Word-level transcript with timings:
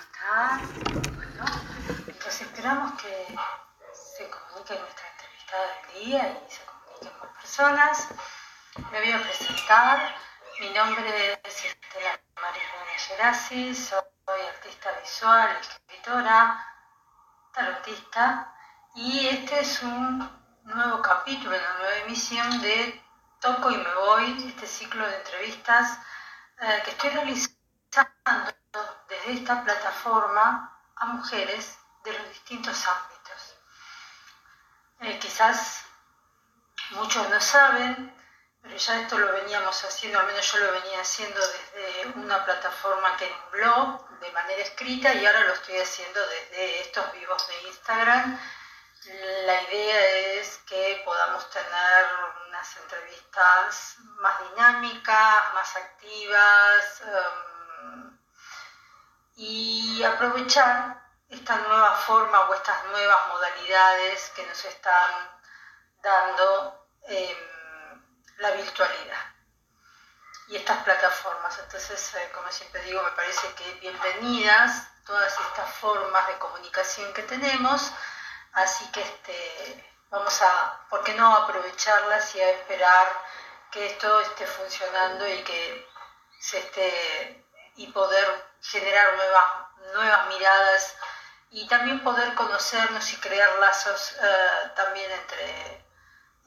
están? 0.00 0.60
Bueno, 1.14 1.44
entonces 2.06 2.42
esperamos 2.42 3.00
que 3.00 3.38
se 3.92 4.30
comunique 4.30 4.78
nuestra 4.78 5.06
entrevistada 5.12 5.66
del 5.66 6.04
día 6.04 6.42
y 6.46 6.50
se 6.50 6.64
comuniquen 6.64 7.18
más 7.20 7.36
personas. 7.40 8.08
Me 8.90 9.00
voy 9.00 9.12
a 9.12 9.22
presentar. 9.22 10.14
Mi 10.60 10.70
nombre 10.70 11.40
es 11.44 11.64
Estela 11.64 12.20
María 12.40 12.62
Gerasi, 12.96 13.74
soy 13.74 14.00
artista 14.54 14.90
visual, 15.00 15.56
escritora, 15.60 16.66
tarotista 17.54 18.54
y 18.94 19.26
este 19.28 19.60
es 19.60 19.82
un 19.82 20.30
nuevo 20.64 21.00
capítulo, 21.00 21.56
una 21.56 21.78
nueva 21.78 21.96
emisión 22.04 22.60
de 22.60 23.02
Toco 23.40 23.70
y 23.70 23.78
me 23.78 23.94
voy, 23.94 24.48
este 24.48 24.66
ciclo 24.66 25.06
de 25.06 25.16
entrevistas 25.16 25.98
eh, 26.60 26.82
que 26.84 26.90
estoy 26.90 27.10
realizando 27.10 27.49
esta 29.32 29.64
plataforma 29.64 30.78
a 30.96 31.06
mujeres 31.06 31.78
de 32.04 32.12
los 32.12 32.28
distintos 32.28 32.86
ámbitos. 32.86 33.56
Eh, 35.00 35.18
quizás 35.18 35.84
muchos 36.90 37.28
no 37.28 37.40
saben, 37.40 38.14
pero 38.62 38.76
ya 38.76 39.00
esto 39.00 39.18
lo 39.18 39.32
veníamos 39.32 39.82
haciendo, 39.84 40.20
al 40.20 40.26
menos 40.26 40.52
yo 40.52 40.58
lo 40.58 40.72
venía 40.72 41.00
haciendo 41.00 41.40
desde 41.40 42.18
una 42.18 42.44
plataforma 42.44 43.16
que 43.16 43.26
es 43.26 43.32
un 43.32 43.50
blog, 43.52 44.20
de 44.20 44.32
manera 44.32 44.62
escrita, 44.62 45.14
y 45.14 45.24
ahora 45.24 45.44
lo 45.44 45.54
estoy 45.54 45.78
haciendo 45.78 46.20
desde 46.26 46.80
estos 46.82 47.12
vivos 47.12 47.48
de 47.48 47.68
Instagram. 47.68 48.38
La 49.46 49.62
idea 49.62 50.06
es 50.40 50.58
que 50.66 51.00
podamos 51.06 51.48
tener 51.48 52.06
unas 52.48 52.76
entrevistas 52.76 53.96
más 54.18 54.50
dinámicas, 54.50 55.54
más 55.54 55.76
activas. 55.76 57.02
Um, 57.06 58.19
y 59.42 60.04
aprovechar 60.04 61.00
esta 61.30 61.56
nueva 61.56 61.94
forma 61.94 62.40
o 62.40 62.54
estas 62.54 62.84
nuevas 62.88 63.28
modalidades 63.28 64.28
que 64.36 64.44
nos 64.46 64.62
están 64.66 65.40
dando 66.02 66.86
em, 67.04 67.38
la 68.36 68.50
virtualidad 68.50 69.24
y 70.48 70.56
estas 70.56 70.84
plataformas. 70.84 71.58
Entonces, 71.58 72.14
eh, 72.16 72.30
como 72.34 72.52
siempre 72.52 72.82
digo, 72.82 73.02
me 73.02 73.12
parece 73.12 73.50
que 73.54 73.72
bienvenidas 73.80 74.86
todas 75.06 75.32
estas 75.32 75.70
formas 75.76 76.26
de 76.26 76.36
comunicación 76.36 77.10
que 77.14 77.22
tenemos, 77.22 77.92
así 78.52 78.92
que 78.92 79.00
este, 79.00 79.90
vamos 80.10 80.42
a, 80.42 80.86
¿por 80.90 81.02
qué 81.02 81.14
no 81.14 81.34
aprovecharlas 81.34 82.34
y 82.34 82.42
a 82.42 82.50
esperar 82.50 83.08
que 83.70 83.86
esto 83.86 84.20
esté 84.20 84.46
funcionando 84.46 85.26
y 85.26 85.42
que 85.44 85.88
se 86.38 86.58
esté 86.58 87.46
y 87.76 87.86
poder 87.86 88.49
generar 88.62 89.14
nuevas, 89.14 89.44
nuevas 89.94 90.26
miradas 90.28 90.96
y 91.50 91.66
también 91.66 92.02
poder 92.02 92.34
conocernos 92.34 93.12
y 93.12 93.16
crear 93.16 93.58
lazos 93.58 94.16
eh, 94.22 94.70
también 94.76 95.10
entre, 95.10 95.84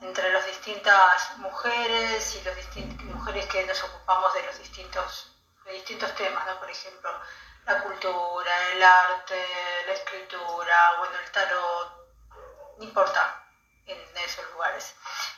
entre 0.02 0.32
las 0.32 0.46
distintas 0.46 1.38
mujeres 1.38 2.36
y 2.36 2.44
las 2.44 2.56
distintas 2.56 3.06
mujeres 3.06 3.46
que 3.48 3.66
nos 3.66 3.84
ocupamos 3.84 4.34
de 4.34 4.44
los 4.44 4.58
distintos, 4.60 5.36
distintos 5.66 6.14
temas, 6.16 6.46
¿no? 6.46 6.60
por 6.60 6.70
ejemplo, 6.70 7.12
la 7.66 7.82
cultura, 7.82 8.72
el 8.74 8.84
arte, 8.84 9.46
la 9.88 9.94
escritura, 9.94 10.96
bueno, 11.00 11.16
el 11.24 11.32
tarot, 11.32 12.04
no 12.78 12.84
importa 12.84 13.44
en 13.86 14.18
esos 14.18 14.50
lugares, 14.52 14.96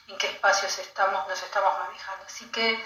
en 0.08 0.18
qué 0.18 0.28
espacios 0.28 0.78
estamos, 0.80 1.28
nos 1.28 1.42
estamos 1.42 1.80
manejando. 1.80 2.26
Así 2.26 2.52
que 2.52 2.84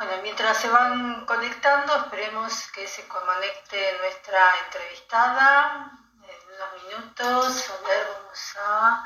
bueno, 0.00 0.22
mientras 0.22 0.56
se 0.56 0.70
van 0.70 1.26
conectando, 1.26 1.94
esperemos 1.94 2.72
que 2.72 2.86
se 2.86 3.06
conecte 3.06 3.98
nuestra 3.98 4.50
entrevistada 4.64 5.90
en 6.22 6.54
unos 6.54 6.82
minutos. 6.82 7.68
A 7.68 7.86
ver, 7.86 8.06
vamos 8.08 8.56
a... 8.56 9.04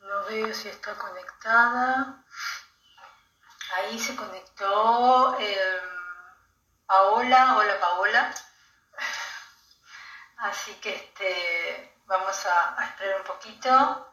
No 0.00 0.24
veo 0.24 0.52
si 0.52 0.68
está 0.68 0.94
conectada. 0.96 2.22
Ahí 3.74 3.98
se 3.98 4.14
conectó 4.14 5.38
eh, 5.40 5.80
Paola. 6.84 7.56
Hola 7.56 7.80
Paola. 7.80 8.34
Así 10.36 10.74
que 10.74 10.94
este, 10.94 12.02
vamos 12.04 12.44
a, 12.44 12.84
esperar 12.84 13.18
un 13.18 13.26
poquito. 13.26 14.12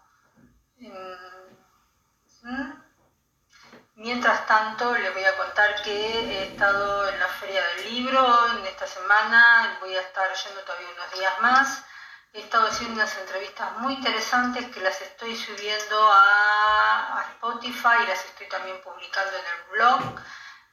¿Mm? 0.77 2.78
Mientras 3.99 4.47
tanto, 4.47 4.95
les 4.95 5.13
voy 5.13 5.25
a 5.25 5.35
contar 5.35 5.81
que 5.81 5.91
he 5.91 6.43
estado 6.53 7.09
en 7.09 7.19
la 7.19 7.27
Feria 7.27 7.61
del 7.61 7.93
Libro 7.93 8.47
en 8.57 8.65
esta 8.65 8.87
semana, 8.87 9.77
voy 9.81 9.93
a 9.93 9.99
estar 9.99 10.33
yendo 10.33 10.61
todavía 10.61 10.87
unos 10.95 11.11
días 11.19 11.41
más. 11.41 11.83
He 12.31 12.39
estado 12.39 12.67
haciendo 12.67 12.93
unas 12.93 13.13
entrevistas 13.17 13.73
muy 13.79 13.95
interesantes 13.95 14.73
que 14.73 14.79
las 14.79 15.01
estoy 15.01 15.35
subiendo 15.35 16.11
a, 16.13 17.25
Spotify 17.31 18.03
y 18.03 18.07
las 18.07 18.23
estoy 18.23 18.47
también 18.47 18.81
publicando 18.81 19.37
en 19.37 19.45
el 19.45 19.63
blog. 19.71 19.99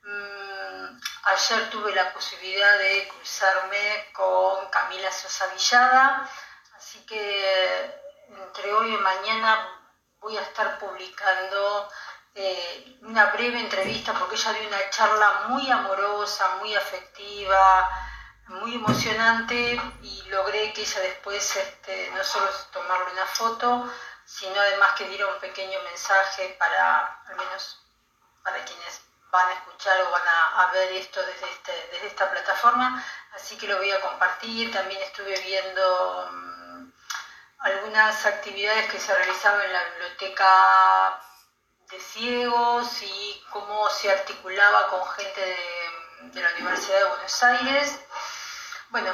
Mm, 0.04 1.00
ayer 1.25 1.70
tuve 1.70 1.92
la 1.97 2.12
posibilidad 2.12 2.78
de 2.78 3.09
cruzarme 3.09 4.06
con 4.12 4.70
Camila 4.70 5.10
Sosa 5.10 5.48
Villada, 5.48 6.31
así 6.76 7.04
que 7.04 8.00
entre 8.28 8.72
hoy 8.72 8.94
y 8.94 8.98
mañana 8.98 9.82
voy 10.20 10.36
a 10.36 10.42
estar 10.42 10.78
publicando 10.78 11.91
eh, 12.38 12.98
una 13.00 13.26
breve 13.32 13.58
entrevista 13.58 14.12
porque 14.12 14.34
ella 14.34 14.52
dio 14.52 14.69
una 14.69 14.91
charla 14.91 15.44
muy 15.48 15.70
amorosa, 15.70 16.56
muy 16.60 16.74
afectiva, 16.74 17.91
muy 18.48 18.74
emocionante 18.74 19.80
y 20.02 20.22
logré 20.28 20.70
que 20.74 20.82
ella 20.82 21.00
después 21.00 21.56
este, 21.56 22.10
no 22.14 22.22
solo 22.22 22.50
tomarle 22.72 23.12
una 23.12 23.24
foto, 23.24 23.91
sino 24.26 24.60
además 24.60 24.92
que 24.98 25.08
diera 25.08 25.26
un 25.28 25.41
pequeño 25.41 25.80
mensaje 25.84 26.54
para, 26.58 27.22
al 27.26 27.36
menos 27.36 27.80
para 28.44 28.62
quienes 28.66 29.00
van 29.30 29.48
a 29.48 29.54
escuchar 29.54 29.98
o 30.03 30.10
van 30.10 30.28
a, 30.28 30.70
ver 30.74 30.92
esto 30.92 31.20
desde, 31.24 31.50
este, 31.50 31.88
desde 31.91 32.08
esta 32.08 32.30
plataforma, 32.30 33.03
así 33.34 33.56
que 33.56 33.66
lo 33.66 33.78
voy 33.78 33.91
a 33.91 34.00
compartir. 34.03 34.70
También 34.72 35.00
estuve 35.03 35.41
viendo 35.41 36.28
mm, 36.32 36.92
algunas 37.60 38.26
actividades 38.26 38.91
que 38.91 39.00
se 39.00 39.16
realizaban 39.16 39.62
en 39.62 39.72
la 39.72 39.84
biblioteca 39.84 41.22
de 41.91 42.00
ciegos 42.00 43.02
y 43.02 43.44
cómo 43.52 43.88
se 43.91 44.10
articulaba 44.10 44.88
con 44.88 45.06
gente 45.10 45.41
de, 46.32 46.41
la 46.41 46.50
Universidad 46.54 46.98
de 46.98 47.08
Buenos 47.08 47.42
Aires. 47.42 48.00
Bueno, 48.91 49.12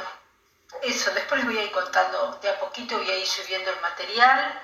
eso, 0.81 1.11
después 1.13 1.39
les 1.41 1.45
voy 1.45 1.59
a 1.59 1.65
ir 1.65 1.71
contando 1.71 2.39
de 2.41 2.49
a 2.49 2.59
poquito, 2.59 2.97
voy 2.97 3.09
a 3.09 3.17
ir 3.17 3.27
subiendo 3.27 3.69
el 3.69 3.81
material. 3.81 4.61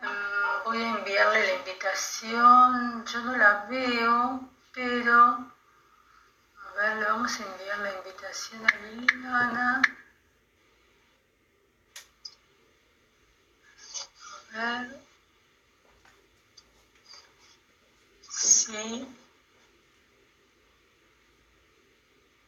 Mm, 0.00 0.64
voy 0.64 0.82
a 0.82 0.88
enviarle 0.88 1.46
la 1.46 1.54
invitación, 1.54 3.04
yo 3.06 3.20
no 3.20 3.36
la 3.36 3.66
veo, 3.68 4.40
pero 4.72 5.14
a 5.14 6.72
ver, 6.76 6.96
le 6.96 7.04
vamos 7.06 7.40
a 7.40 7.42
enviar 7.42 7.78
la 7.78 7.92
invitación 7.92 8.64
a 8.64 8.76
Liliana. 8.76 9.82
A 14.54 14.56
ver. 14.56 15.07
Sí. 18.40 19.06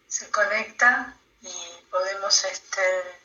Se 0.06 0.31
conecta 0.31 1.17
y 1.41 1.53
podemos 1.91 2.45
este, 2.45 3.21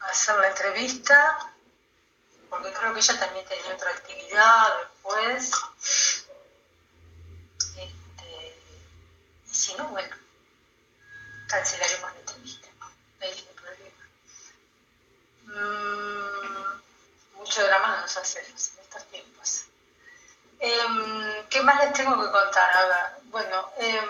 hacer 0.00 0.36
la 0.36 0.48
entrevista, 0.48 1.52
porque 2.48 2.72
creo 2.72 2.94
que 2.94 3.00
ella 3.00 3.20
también 3.20 3.46
tenía 3.46 3.74
otra 3.74 3.90
actividad 3.90 4.78
después. 4.80 5.50
Este, 7.76 8.62
y 9.46 9.54
si 9.54 9.74
no, 9.74 9.88
bueno, 9.88 10.16
cancelaremos 11.48 12.12
la 12.14 12.20
entrevista, 12.20 12.68
no 12.78 12.86
hay 13.20 13.48
problema. 13.56 14.04
Mm, 15.44 17.36
mucho 17.36 17.62
drama 17.64 17.96
no 17.96 18.00
nos 18.02 18.16
hacemos 18.16 18.72
en 18.72 18.78
estos 18.84 19.04
tiempos. 19.08 19.67
Em, 20.60 21.46
¿Qué 21.48 21.62
más 21.62 21.82
les 21.84 21.92
tengo 21.94 22.20
que 22.20 22.30
contar? 22.30 22.70
A 22.76 23.18
bueno, 23.30 23.70
em, 23.78 24.08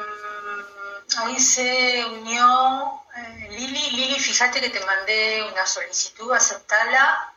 ahí 1.19 1.39
se 1.41 2.05
unió 2.07 3.03
eh, 3.17 3.49
Lili. 3.51 3.91
Lili, 3.91 4.19
fíjate 4.19 4.61
que 4.61 4.71
te 4.71 4.85
mandé 4.85 5.43
una 5.53 5.67
solicitud, 5.67 6.33
aceptala. 6.33 7.35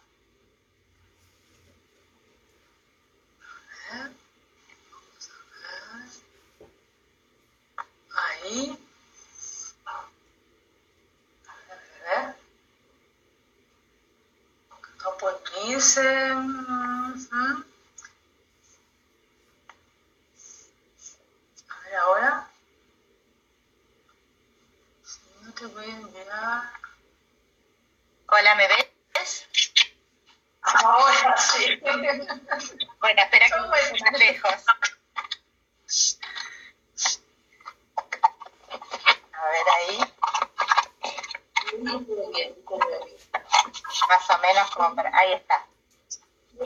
Ahí. 8.15 8.77
A 9.85 11.53
ver. 12.03 12.35
No 15.03 15.17
puedo 15.17 15.41
unirse. 15.63 16.01
Te 25.61 25.67
voy 25.67 25.85
a 25.85 25.89
enviar. 25.89 26.63
Hola, 28.29 28.55
¿me 28.55 28.67
ves? 28.67 29.47
Ahora 30.63 31.37
sí. 31.37 31.79
Bueno, 32.99 33.21
espera 33.21 33.45
que 33.45 33.79
esté 33.79 34.03
más 34.03 34.19
lejos. 34.19 34.51
A 39.33 39.45
ver 39.49 39.69
ahí. 39.77 39.99
Más 44.09 44.29
o 44.29 44.37
menos 44.39 44.71
como 44.71 44.95
para... 44.95 45.15
Ahí 45.15 45.33
está. 45.33 45.67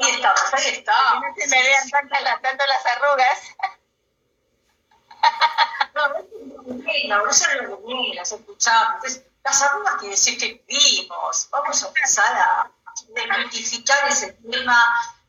Ahí 0.01 0.11
estamos, 0.13 0.53
ahí. 0.53 0.83
Que 0.83 0.87
no 0.87 1.33
se 1.35 1.47
me 1.49 1.63
vean 1.63 1.89
tanto 1.89 2.15
las, 2.21 2.41
tanto 2.41 2.65
las 2.65 2.85
arrugas. 2.85 3.54
No, 7.07 7.29
eso 7.29 7.45
es 7.49 7.69
lo 7.69 7.81
que 7.83 8.13
las 8.15 8.31
escuchamos. 8.31 8.95
Entonces, 8.95 9.23
las 9.43 9.61
arrugas 9.61 9.95
quiere 9.95 10.15
decir 10.15 10.37
que 10.37 10.63
vivimos. 10.67 11.47
Vamos 11.51 11.83
a 11.83 11.87
empezar 11.87 12.35
a 12.35 12.71
desmitificar 13.13 14.07
ese 14.09 14.33
tema 14.33 14.77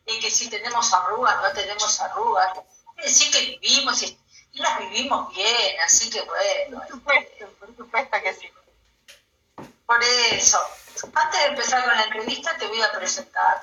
de 0.05 0.19
que 0.19 0.31
si 0.31 0.49
tenemos 0.49 0.93
arrugas, 0.93 1.41
no 1.41 1.51
tenemos 1.51 2.01
arrugas. 2.01 2.53
Quiere 2.95 3.09
decir 3.09 3.31
que 3.31 3.57
vivimos 3.59 4.01
y, 4.03 4.19
y 4.53 4.59
las 4.59 4.79
vivimos 4.79 5.33
bien, 5.35 5.79
así 5.85 6.09
que 6.09 6.21
bueno. 6.21 6.79
Por 6.79 6.87
supuesto, 6.87 7.47
por 7.59 7.75
supuesto 7.75 8.17
que 8.23 8.33
sí. 8.33 8.51
Por 9.85 10.03
eso, 10.03 10.59
antes 11.13 11.39
de 11.39 11.45
empezar 11.47 11.85
con 11.85 11.95
la 11.95 12.03
entrevista, 12.03 12.57
te 12.57 12.67
voy 12.67 12.81
a 12.81 12.91
presentar. 12.91 13.61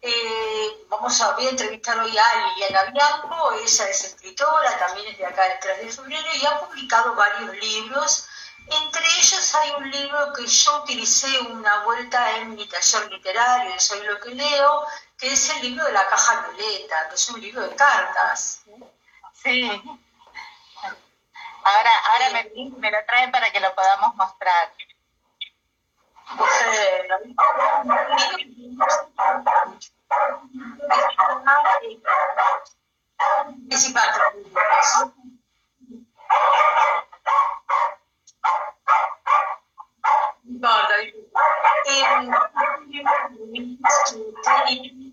Eh, 0.00 0.84
vamos 0.88 1.20
a, 1.20 1.32
voy 1.32 1.46
a 1.46 1.50
entrevistar 1.50 1.98
hoy 2.00 2.16
a 2.18 2.48
Liliana 2.48 2.90
Bianco, 2.90 3.52
ella 3.52 3.88
es 3.88 4.04
escritora, 4.32 4.78
también 4.78 5.08
es 5.08 5.18
de 5.18 5.26
acá 5.26 5.42
del 5.48 5.58
3 5.60 5.78
de 5.78 5.92
febrero 5.92 6.28
y 6.34 6.46
ha 6.46 6.60
publicado 6.60 7.14
varios 7.14 7.54
libros. 7.56 8.28
Entre 8.68 9.04
ellos 9.18 9.54
hay 9.54 9.70
un 9.72 9.90
libro 9.90 10.32
que 10.32 10.46
yo 10.46 10.82
utilicé 10.82 11.40
una 11.40 11.84
vuelta 11.84 12.38
en 12.38 12.54
mi 12.54 12.66
taller 12.66 13.10
literario, 13.10 13.78
Soy 13.78 14.02
lo 14.06 14.20
que 14.20 14.30
leo, 14.30 14.86
que 15.18 15.32
es 15.32 15.50
el 15.50 15.62
libro 15.62 15.84
de 15.84 15.92
la 15.92 16.06
caja 16.08 16.46
violeta, 16.48 17.08
que 17.08 17.14
es 17.14 17.30
un 17.30 17.40
libro 17.40 17.62
de 17.62 17.74
cartas. 17.74 18.62
Sí. 19.34 19.70
Ahora, 21.64 21.90
ahora 22.12 22.30
me, 22.30 22.70
me 22.78 22.90
lo 22.90 23.04
traen 23.06 23.30
para 23.30 23.50
que 23.50 23.60
lo 23.60 23.74
podamos 23.74 24.14
mostrar. 24.16 24.72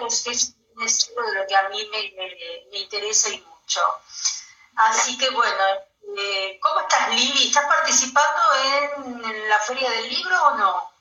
es 0.00 0.54
es 0.84 1.14
de 1.14 1.34
lo 1.34 1.46
que 1.46 1.56
a 1.56 1.68
mí 1.68 1.88
me, 1.90 2.78
interesa 2.78 3.30
y 3.30 3.40
mucho. 3.40 3.80
Así 4.76 5.18
que 5.18 5.30
bueno, 5.30 5.64
eh, 6.16 6.58
¿cómo 6.60 6.80
estás 6.80 7.10
Lili? 7.10 7.48
¿Estás 7.48 7.66
participando 7.66 8.42
en, 8.64 9.48
la 9.48 9.58
feria 9.60 9.90
del 9.90 10.08
libro 10.08 10.42
o 10.46 10.54
no? 10.56 10.92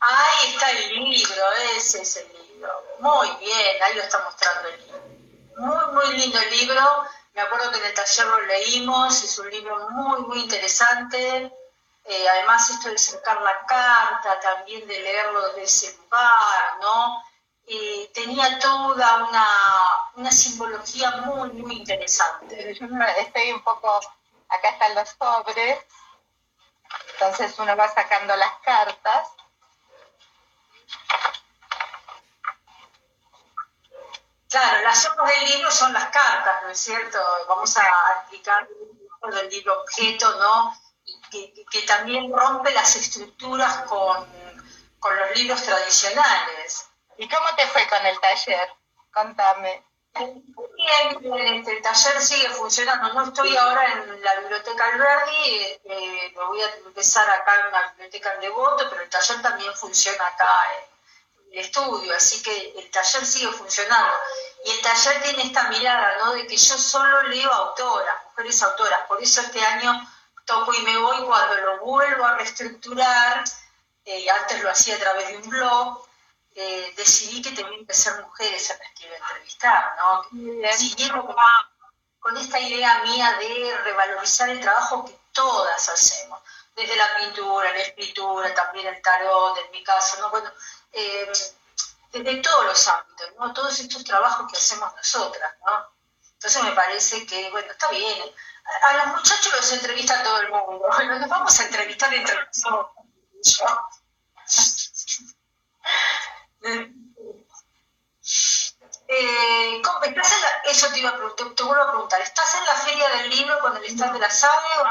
Ahí 0.00 0.54
está 0.54 0.70
el 0.70 0.94
libro, 0.94 1.52
ese 1.76 2.02
es 2.02 2.16
el 2.16 2.28
libro. 2.32 2.70
Muy 3.00 3.28
bien, 3.40 3.82
ahí 3.82 3.94
lo 3.94 4.02
está 4.02 4.22
mostrando 4.24 4.68
el 4.68 4.80
libro. 4.80 5.00
Muy, 5.56 5.94
muy 5.94 6.16
lindo 6.16 6.38
el 6.38 6.50
libro. 6.50 7.04
Me 7.34 7.42
acuerdo 7.42 7.70
que 7.70 7.78
en 7.78 7.84
el 7.86 7.94
taller 7.94 8.26
lo 8.26 8.40
leímos, 8.42 9.22
es 9.22 9.38
un 9.38 9.50
libro 9.50 9.88
muy, 9.90 10.20
muy 10.22 10.40
interesante. 10.40 11.52
Eh, 12.04 12.28
además, 12.28 12.68
esto 12.70 12.88
de 12.88 12.98
cercar 12.98 13.40
la 13.42 13.64
carta, 13.66 14.40
también 14.40 14.86
de 14.86 15.00
leerlo 15.00 15.48
desde 15.48 15.62
ese 15.62 15.96
lugar, 15.98 16.78
¿no? 16.80 17.22
Eh, 17.66 18.10
tenía 18.12 18.58
toda 18.58 19.24
una, 19.24 19.46
una, 20.16 20.32
simbología 20.32 21.12
muy, 21.18 21.50
muy 21.52 21.76
interesante. 21.76 22.74
Yo 22.74 22.86
estoy 23.18 23.52
un 23.52 23.62
poco, 23.62 24.00
acá 24.48 24.68
están 24.70 24.94
los 24.94 25.08
sobres, 25.10 25.78
entonces 27.12 27.58
uno 27.58 27.76
va 27.76 27.88
sacando 27.88 28.34
las 28.36 28.52
cartas. 28.64 29.28
Claro, 34.48 34.82
las 34.82 35.06
hojas 35.06 35.30
del 35.34 35.50
libro 35.50 35.70
son 35.70 35.92
las 35.92 36.06
cartas, 36.06 36.62
¿no 36.64 36.70
es 36.70 36.78
cierto? 36.78 37.18
Vamos 37.48 37.74
a 37.78 37.82
explicar 38.20 38.68
el 39.40 39.48
libro 39.48 39.80
objeto, 39.82 40.30
¿no? 40.36 40.76
Y 41.04 41.20
que, 41.30 41.64
que, 41.70 41.82
también 41.82 42.30
rompe 42.30 42.70
las 42.72 42.96
estructuras 42.96 43.82
con, 43.88 44.26
con 44.98 45.16
los 45.16 45.36
libros 45.36 45.62
tradicionales. 45.62 46.91
¿Y 47.22 47.28
cómo 47.28 47.54
te 47.54 47.64
fue 47.68 47.86
con 47.86 48.04
el 48.04 48.18
taller? 48.18 48.68
Contame. 49.14 49.84
Bien, 50.12 51.64
el 51.68 51.80
taller 51.80 52.20
sigue 52.20 52.48
funcionando. 52.48 53.14
No 53.14 53.26
estoy 53.26 53.56
ahora 53.56 53.92
en 53.92 54.20
la 54.24 54.40
biblioteca 54.40 54.86
Alberdi, 54.86 55.78
eh, 55.84 56.32
me 56.36 56.44
voy 56.46 56.60
a 56.60 56.74
empezar 56.84 57.30
acá 57.30 57.60
en 57.60 57.72
la 57.72 57.88
biblioteca 57.90 58.34
en 58.34 58.40
Devoto, 58.40 58.90
pero 58.90 59.02
el 59.02 59.08
taller 59.08 59.40
también 59.40 59.72
funciona 59.76 60.26
acá 60.26 60.50
en 60.74 61.52
el 61.52 61.58
estudio, 61.60 62.12
así 62.12 62.42
que 62.42 62.74
el 62.76 62.90
taller 62.90 63.24
sigue 63.24 63.52
funcionando. 63.52 64.16
Y 64.64 64.70
el 64.72 64.82
taller 64.82 65.22
tiene 65.22 65.44
esta 65.44 65.68
mirada, 65.68 66.18
¿no? 66.24 66.32
De 66.32 66.44
que 66.48 66.56
yo 66.56 66.76
solo 66.76 67.22
leo 67.22 67.52
autoras, 67.52 68.16
mujeres 68.30 68.60
autoras. 68.64 69.06
Por 69.06 69.22
eso 69.22 69.42
este 69.42 69.64
año 69.64 69.92
toco 70.44 70.74
y 70.74 70.82
me 70.82 70.96
voy 70.96 71.24
cuando 71.24 71.54
lo 71.54 71.78
vuelvo 71.84 72.24
a 72.24 72.36
reestructurar. 72.38 73.44
Eh, 74.06 74.28
antes 74.28 74.60
lo 74.60 74.70
hacía 74.70 74.96
a 74.96 74.98
través 74.98 75.28
de 75.28 75.36
un 75.36 75.48
blog 75.48 76.11
eh, 76.54 76.92
decidí 76.96 77.40
que 77.40 77.52
tenían 77.52 77.86
que 77.86 77.94
ser 77.94 78.22
mujeres 78.22 78.70
a 78.70 78.78
las 78.78 78.92
que 78.92 79.06
iba 79.06 79.14
a 79.14 79.18
entrevistar, 79.18 79.96
¿no? 79.96 80.72
Siguiendo 80.76 81.26
con, 81.26 81.36
con 82.20 82.36
esta 82.36 82.60
idea 82.60 83.02
mía 83.04 83.38
de 83.38 83.76
revalorizar 83.84 84.50
el 84.50 84.60
trabajo 84.60 85.04
que 85.04 85.18
todas 85.32 85.88
hacemos, 85.88 86.40
desde 86.76 86.96
la 86.96 87.16
pintura, 87.16 87.72
la 87.72 87.80
escritura, 87.80 88.54
también 88.54 88.86
el 88.86 89.00
tarot, 89.02 89.58
en 89.58 89.70
mi 89.70 89.82
caso, 89.82 90.20
¿no? 90.20 90.30
Bueno, 90.30 90.50
eh, 90.92 91.32
desde 92.12 92.36
todos 92.36 92.66
los 92.66 92.88
ámbitos, 92.88 93.28
¿no? 93.38 93.52
Todos 93.52 93.78
estos 93.80 94.04
trabajos 94.04 94.50
que 94.50 94.58
hacemos 94.58 94.94
nosotras, 94.94 95.54
¿no? 95.64 95.88
Entonces 96.34 96.62
me 96.64 96.72
parece 96.72 97.24
que, 97.26 97.50
bueno, 97.50 97.70
está 97.72 97.88
bien. 97.90 98.18
A, 98.88 98.96
los 98.96 99.06
muchachos 99.16 99.52
los 99.54 99.72
entrevista 99.72 100.22
todo 100.22 100.40
el 100.40 100.50
mundo. 100.50 100.88
Bueno, 100.96 101.18
nos 101.18 101.28
vamos 101.28 101.58
a 101.58 101.64
entrevistar 101.64 102.12
entre 102.12 102.36
nosotros. 102.44 102.86
Eh, 106.64 106.92
eso 110.64 110.90
te, 110.90 111.00
iba 111.00 111.10
a, 111.10 111.34
te, 111.34 111.62
vuelvo 111.62 111.82
a 111.82 111.90
preguntar, 111.90 112.20
¿estás 112.22 112.54
en 112.54 112.64
la 112.64 112.74
feria 112.74 113.08
del 113.08 113.30
libro 113.30 113.58
con 113.60 113.76
el 113.76 113.84
stand 113.84 114.14
de 114.14 114.18
la 114.18 114.30
SABE 114.30 114.78
o 114.80 114.84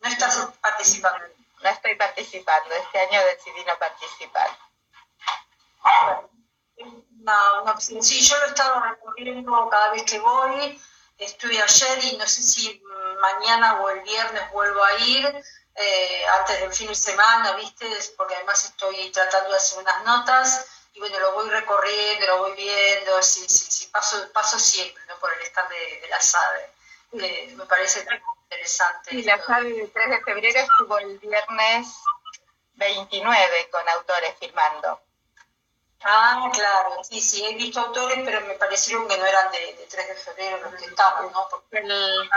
no 0.00 0.08
estás 0.08 0.48
participando? 0.60 1.26
No 1.62 1.68
estoy 1.68 1.94
participando, 1.94 2.74
este 2.74 3.00
año 3.00 3.20
decidí 3.26 3.64
no 3.64 3.78
participar. 3.78 4.50
No, 7.10 7.64
no, 7.64 7.80
sí, 7.80 8.20
yo 8.20 8.36
lo 8.38 8.46
he 8.46 8.48
estado 8.48 8.80
recorriendo 8.80 9.68
cada 9.70 9.92
vez 9.92 10.02
que 10.02 10.18
voy, 10.18 10.80
estuve 11.18 11.62
ayer 11.62 12.04
y 12.04 12.16
no 12.16 12.26
sé 12.26 12.42
si 12.42 12.82
mañana 13.20 13.80
o 13.80 13.90
el 13.90 14.00
viernes 14.00 14.50
vuelvo 14.50 14.82
a 14.82 14.98
ir, 14.98 15.44
eh, 15.74 16.26
antes 16.26 16.60
del 16.60 16.72
fin 16.72 16.88
de 16.88 16.94
semana, 16.94 17.52
¿viste? 17.52 17.86
Porque 18.16 18.34
además 18.34 18.64
estoy 18.64 19.10
tratando 19.10 19.50
de 19.50 19.56
hacer 19.56 19.78
unas 19.78 20.04
notas 20.04 20.66
y 20.94 21.00
bueno, 21.00 21.18
lo 21.18 21.32
voy 21.32 21.48
recorriendo, 21.48 22.26
lo 22.26 22.38
voy 22.38 22.52
viendo, 22.54 23.22
sí, 23.22 23.48
sí, 23.48 23.70
sí, 23.70 23.86
paso, 23.86 24.30
paso 24.32 24.58
siempre 24.58 25.02
¿no? 25.06 25.16
por 25.16 25.32
el 25.32 25.40
stand 25.42 25.70
de, 25.70 26.08
la 26.08 26.20
SADE. 26.20 26.74
me 27.56 27.64
parece 27.66 28.06
interesante. 28.44 29.14
Y 29.14 29.22
la 29.22 29.42
SADE 29.42 29.72
del 29.72 29.90
3 29.90 30.10
de 30.10 30.20
febrero 30.20 30.60
estuvo 30.60 30.98
el 30.98 31.18
viernes 31.18 31.88
29 32.74 33.70
con 33.70 33.88
autores 33.88 34.34
firmando. 34.38 35.00
Ah, 36.04 36.50
claro, 36.52 37.02
sí, 37.04 37.20
sí, 37.20 37.44
he 37.44 37.54
visto 37.54 37.80
autores, 37.80 38.18
pero 38.24 38.40
me 38.42 38.54
parecieron 38.54 39.06
que 39.06 39.16
no 39.16 39.24
eran 39.24 39.50
de, 39.52 39.86
3 39.88 40.08
de 40.08 40.14
febrero 40.16 40.58
los 40.60 40.74
que 40.74 40.86
estaban, 40.86 41.30
¿no? 41.32 41.48
Porque 41.48 41.78
el, 41.78 42.28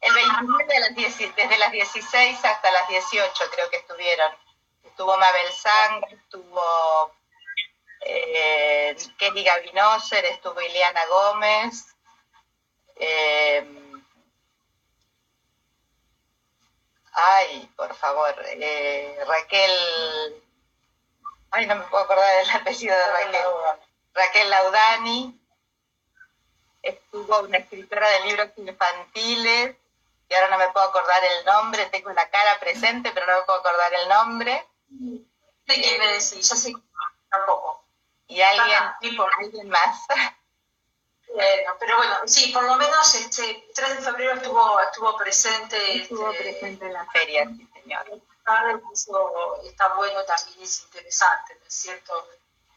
el 0.00 0.14
29 0.14 0.64
de 0.66 0.80
las 0.80 0.94
desde 0.94 1.58
las 1.58 1.72
16 1.72 2.44
hasta 2.44 2.70
las 2.70 2.88
18 2.88 3.44
creo 3.52 3.70
que 3.70 3.76
estuvieron. 3.78 4.32
Estuvo 4.84 5.16
Mabel 5.16 5.52
Sang, 5.52 6.04
estuvo 6.10 7.12
eh, 8.00 8.96
Kelly 9.18 9.42
Gavinoser, 9.42 10.24
estuvo 10.26 10.60
Ileana 10.60 11.06
Gómez. 11.06 11.86
Eh, 12.96 13.66
ay, 17.12 17.70
por 17.76 17.94
favor, 17.94 18.34
eh, 18.46 19.18
Raquel. 19.26 20.42
Ay, 21.50 21.66
no 21.66 21.76
me 21.76 21.84
puedo 21.84 22.04
acordar 22.04 22.44
del 22.44 22.50
apellido 22.56 22.96
de 22.96 23.12
Raquel. 23.12 23.42
Raquel 24.14 24.50
Laudani, 24.50 25.40
estuvo 26.82 27.40
una 27.40 27.58
escritora 27.58 28.08
de 28.08 28.20
libros 28.26 28.48
infantiles, 28.56 29.76
y 30.28 30.34
ahora 30.34 30.50
no 30.50 30.58
me 30.58 30.68
puedo 30.70 30.86
acordar 30.86 31.22
el 31.24 31.44
nombre, 31.44 31.86
tengo 31.86 32.10
la 32.12 32.28
cara 32.30 32.58
presente, 32.58 33.12
pero 33.12 33.26
no 33.26 33.38
me 33.38 33.42
puedo 33.42 33.58
acordar 33.60 33.94
el 33.94 34.08
nombre. 34.08 34.66
¿De 34.88 35.74
quién 35.74 35.98
me 35.98 36.06
decís? 36.08 36.48
Yo 36.48 36.56
sé 36.56 36.72
tampoco. 37.30 37.84
Y 38.26 38.40
alguien, 38.40 38.82
alguien 39.38 39.68
más. 39.68 40.00
Bueno, 41.28 41.76
pero 41.78 41.96
bueno, 41.96 42.16
sí, 42.26 42.52
por 42.52 42.64
lo 42.64 42.76
menos 42.76 43.14
este 43.14 43.68
3 43.74 43.96
de 43.96 44.02
febrero 44.02 44.34
estuvo, 44.34 44.80
estuvo 44.80 45.16
presente. 45.16 46.02
Estuvo 46.02 46.30
este, 46.30 46.42
presente 46.44 46.86
en 46.86 46.92
la 46.92 47.04
feria, 47.06 47.44
sí, 47.46 47.68
señor. 47.74 48.06
Eso 48.92 49.56
está 49.64 49.94
bueno, 49.94 50.24
también 50.24 50.62
es 50.62 50.82
interesante, 50.82 51.56
¿no 51.60 51.66
es 51.66 51.74
cierto? 51.74 52.28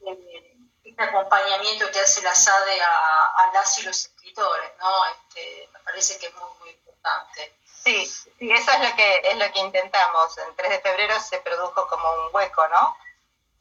Eh, 0.05 0.57
este 0.83 1.03
acompañamiento 1.03 1.91
que 1.91 1.99
hace 1.99 2.23
la 2.23 2.33
SADE 2.33 2.81
a, 2.81 3.27
a 3.37 3.53
las 3.53 3.77
y 3.79 3.83
los 3.83 4.05
escritores, 4.05 4.71
¿no? 4.79 5.05
Este, 5.05 5.69
me 5.71 5.79
parece 5.79 6.17
que 6.17 6.27
es 6.27 6.33
muy, 6.33 6.49
muy 6.59 6.73
importante. 6.99 7.55
Sí, 7.63 8.05
sí, 8.05 8.51
eso 8.51 8.71
es 8.71 8.89
lo 8.89 8.95
que 8.95 9.21
es 9.23 9.37
lo 9.37 9.51
que 9.51 9.59
intentamos. 9.59 10.37
En 10.37 10.55
3 10.55 10.69
de 10.69 10.79
febrero 10.81 11.19
se 11.19 11.39
produjo 11.39 11.87
como 11.87 12.11
un 12.25 12.35
hueco, 12.35 12.67
¿no? 12.67 12.97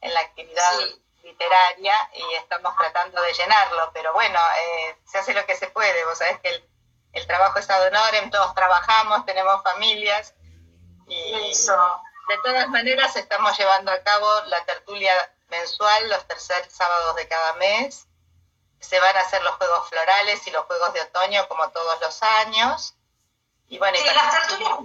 En 0.01 0.13
la 0.13 0.21
actividad 0.21 0.73
literaria 1.23 2.11
y 2.15 2.35
estamos 2.35 2.77
tratando 2.77 3.21
de 3.23 3.33
llenarlo, 3.33 3.91
pero 3.93 4.13
bueno, 4.13 4.39
eh, 4.59 4.97
se 5.05 5.19
hace 5.19 5.35
lo 5.35 5.45
que 5.47 5.57
se 5.57 5.69
puede. 5.69 6.05
Vos 6.05 6.19
sabés 6.19 6.41
que 6.41 6.49
el, 6.49 6.69
el 7.13 7.27
trabajo 7.27 7.59
es 7.59 7.71
ad 7.71 7.87
honorem, 7.87 8.31
todos 8.31 8.55
trabajamos, 8.55 9.25
tenemos 9.25 9.63
familias 9.63 10.35
y 11.07 11.51
eso. 11.51 12.03
de 12.29 12.39
todas 12.45 12.69
maneras 12.69 13.15
estamos 13.17 13.57
llevando 13.57 13.93
a 13.93 14.03
cabo 14.03 14.29
la 14.47 14.65
tertulia 14.65 15.13
mensual 15.49 16.09
los 16.11 16.27
tercer 16.27 16.69
sábados 16.71 17.17
de 17.17 17.29
cada 17.29 17.53
mes. 17.55 18.07
Se 18.81 18.99
van 19.01 19.17
a 19.17 19.21
hacer 19.21 19.43
los 19.43 19.55
juegos 19.57 19.89
florales 19.89 20.47
y 20.47 20.51
los 20.51 20.65
juegos 20.67 20.93
de 20.93 21.01
otoño 21.03 21.49
como 21.49 21.71
todos 21.71 22.01
los 22.01 22.23
años. 22.23 22.95
Y 23.69 23.79
bueno, 23.79 23.97
sí, 24.03 24.05
las 24.15 24.49
tertulias 24.49 24.79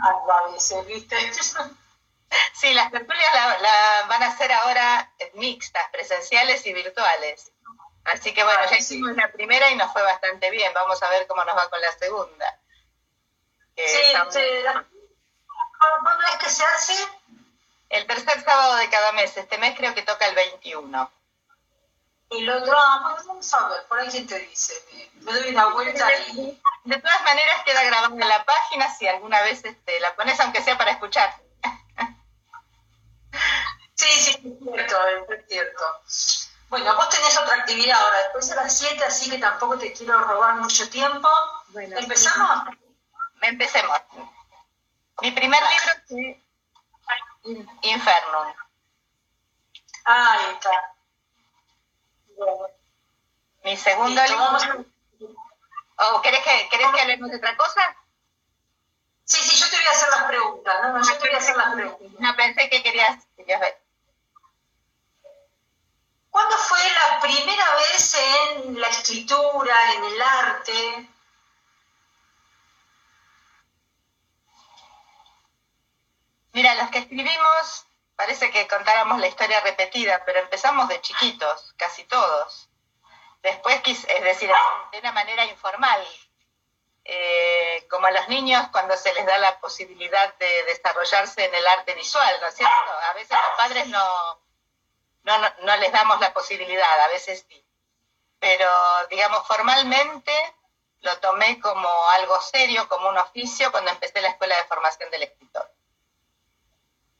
a 0.00 0.50
veces, 0.50 0.86
¿viste? 0.86 1.16
Sí, 2.52 2.74
las 2.74 2.90
tertulias 2.90 3.60
la, 3.60 4.06
van 4.08 4.22
a 4.22 4.26
hacer 4.28 4.52
ahora 4.52 5.10
mixtas, 5.34 5.88
presenciales 5.90 6.66
y 6.66 6.72
virtuales. 6.72 7.52
Así 8.04 8.32
que 8.32 8.42
bueno, 8.42 8.60
ya 8.70 8.78
hicimos 8.78 9.14
la 9.16 9.30
primera 9.32 9.70
y 9.70 9.76
nos 9.76 9.92
fue 9.92 10.02
bastante 10.02 10.50
bien. 10.50 10.72
Vamos 10.74 11.02
a 11.02 11.10
ver 11.10 11.26
cómo 11.26 11.44
nos 11.44 11.56
va 11.56 11.68
con 11.70 11.80
la 11.80 11.92
segunda. 11.92 12.60
sí, 13.76 13.84
sí. 14.30 14.40
¿Cuándo 16.02 16.26
es 16.26 16.36
que 16.38 16.50
se 16.50 16.64
hace? 16.64 17.08
El 17.88 18.06
tercer 18.06 18.42
sábado 18.42 18.76
de 18.76 18.90
cada 18.90 19.12
mes. 19.12 19.36
Este 19.36 19.58
mes 19.58 19.76
creo 19.76 19.94
que 19.94 20.02
toca 20.02 20.26
el 20.26 20.34
21. 20.34 21.10
Lo 22.30 22.58
otro, 22.58 22.76
ah, 22.76 23.16
vamos 23.26 23.54
a 23.54 23.68
ver, 23.68 23.86
por 23.86 23.98
ahí 23.98 24.26
te 24.26 24.38
dice. 24.40 24.74
Me, 25.22 25.32
doy 25.32 25.50
una 25.50 25.66
vuelta 25.68 26.06
y... 26.28 26.60
De 26.84 26.98
todas 26.98 27.22
maneras 27.22 27.62
queda 27.64 27.82
grabada 27.84 28.14
en 28.14 28.28
la 28.28 28.44
página 28.44 28.94
si 28.94 29.08
alguna 29.08 29.40
vez 29.42 29.64
este, 29.64 30.00
la 30.00 30.14
pones, 30.14 30.38
aunque 30.40 30.62
sea 30.62 30.76
para 30.76 30.92
escuchar. 30.92 31.34
Sí, 33.94 34.10
sí, 34.12 34.30
es 34.30 34.58
cierto, 34.62 34.96
es 35.28 35.46
cierto. 35.48 35.84
Bueno, 36.68 36.94
vos 36.94 37.08
tenés 37.08 37.36
otra 37.38 37.56
actividad 37.56 37.98
ahora, 38.00 38.18
después 38.18 38.48
de 38.48 38.56
las 38.56 38.78
7, 38.78 39.04
así 39.04 39.30
que 39.30 39.38
tampoco 39.38 39.78
te 39.78 39.92
quiero 39.92 40.20
robar 40.20 40.56
mucho 40.56 40.88
tiempo. 40.88 41.28
Bueno, 41.68 41.96
¿Empezamos? 41.98 42.76
Empecemos. 43.40 43.98
Mi 45.22 45.30
primer 45.32 45.60
libro 45.62 45.92
es 46.10 46.36
Infernum. 47.82 48.54
Ah, 50.04 50.32
ahí 50.32 50.54
está. 50.54 50.97
Mi 53.64 53.76
segundo 53.76 54.22
libro... 54.22 54.84
¿O 56.00 56.22
querés 56.22 56.40
que, 56.44 56.68
querés 56.70 56.88
que 56.92 57.00
hablemos 57.00 57.30
de 57.30 57.36
otra 57.36 57.56
cosa? 57.56 57.80
Sí, 59.24 59.36
sí, 59.42 59.56
yo 59.56 59.68
te 59.68 59.76
voy 59.76 59.84
a 59.84 59.90
hacer 59.90 60.08
las 60.10 60.24
preguntas. 60.24 60.74
No, 60.82 60.92
no, 60.92 61.04
yo 61.04 61.18
te 61.18 61.26
voy 61.26 61.34
a 61.34 61.38
hacer 61.38 61.56
las 61.56 61.74
preguntas. 61.74 62.20
No, 62.20 62.36
pensé 62.36 62.70
que 62.70 62.82
querías, 62.82 63.26
querías 63.36 63.60
ver. 63.60 63.82
¿Cuándo 66.30 66.56
fue 66.56 66.78
la 66.92 67.20
primera 67.20 67.74
vez 67.74 68.14
en 68.14 68.80
la 68.80 68.86
escritura, 68.86 69.94
en 69.94 70.04
el 70.04 70.22
arte? 70.22 71.08
Mira, 76.52 76.74
los 76.76 76.90
que 76.90 76.98
escribimos 76.98 77.87
parece 78.18 78.50
que 78.50 78.66
contáramos 78.66 79.20
la 79.20 79.28
historia 79.28 79.60
repetida, 79.60 80.24
pero 80.24 80.40
empezamos 80.40 80.88
de 80.88 81.00
chiquitos, 81.00 81.72
casi 81.76 82.02
todos. 82.02 82.68
Después, 83.42 83.80
es 83.86 84.24
decir, 84.24 84.50
de 84.90 84.98
una 84.98 85.12
manera 85.12 85.44
informal, 85.44 86.04
eh, 87.04 87.86
como 87.88 88.08
a 88.08 88.10
los 88.10 88.28
niños 88.28 88.66
cuando 88.72 88.96
se 88.96 89.14
les 89.14 89.24
da 89.24 89.38
la 89.38 89.60
posibilidad 89.60 90.34
de 90.34 90.64
desarrollarse 90.64 91.44
en 91.44 91.54
el 91.54 91.64
arte 91.68 91.94
visual, 91.94 92.38
¿no 92.40 92.48
es 92.48 92.56
cierto? 92.56 92.92
A 93.08 93.12
veces 93.12 93.38
los 93.38 93.56
padres 93.56 93.86
no, 93.86 94.40
no, 95.22 95.38
no, 95.60 95.76
les 95.76 95.92
damos 95.92 96.18
la 96.18 96.34
posibilidad, 96.34 97.00
a 97.02 97.08
veces 97.08 97.46
sí. 97.48 97.64
Pero, 98.40 98.68
digamos, 99.10 99.46
formalmente 99.46 100.32
lo 101.02 101.16
tomé 101.20 101.60
como 101.60 101.88
algo 102.10 102.40
serio, 102.40 102.88
como 102.88 103.10
un 103.10 103.18
oficio, 103.18 103.70
cuando 103.70 103.92
empecé 103.92 104.20
la 104.20 104.30
escuela 104.30 104.56
de 104.56 104.64
formación 104.64 105.08
del 105.12 105.22
escritor. 105.22 105.72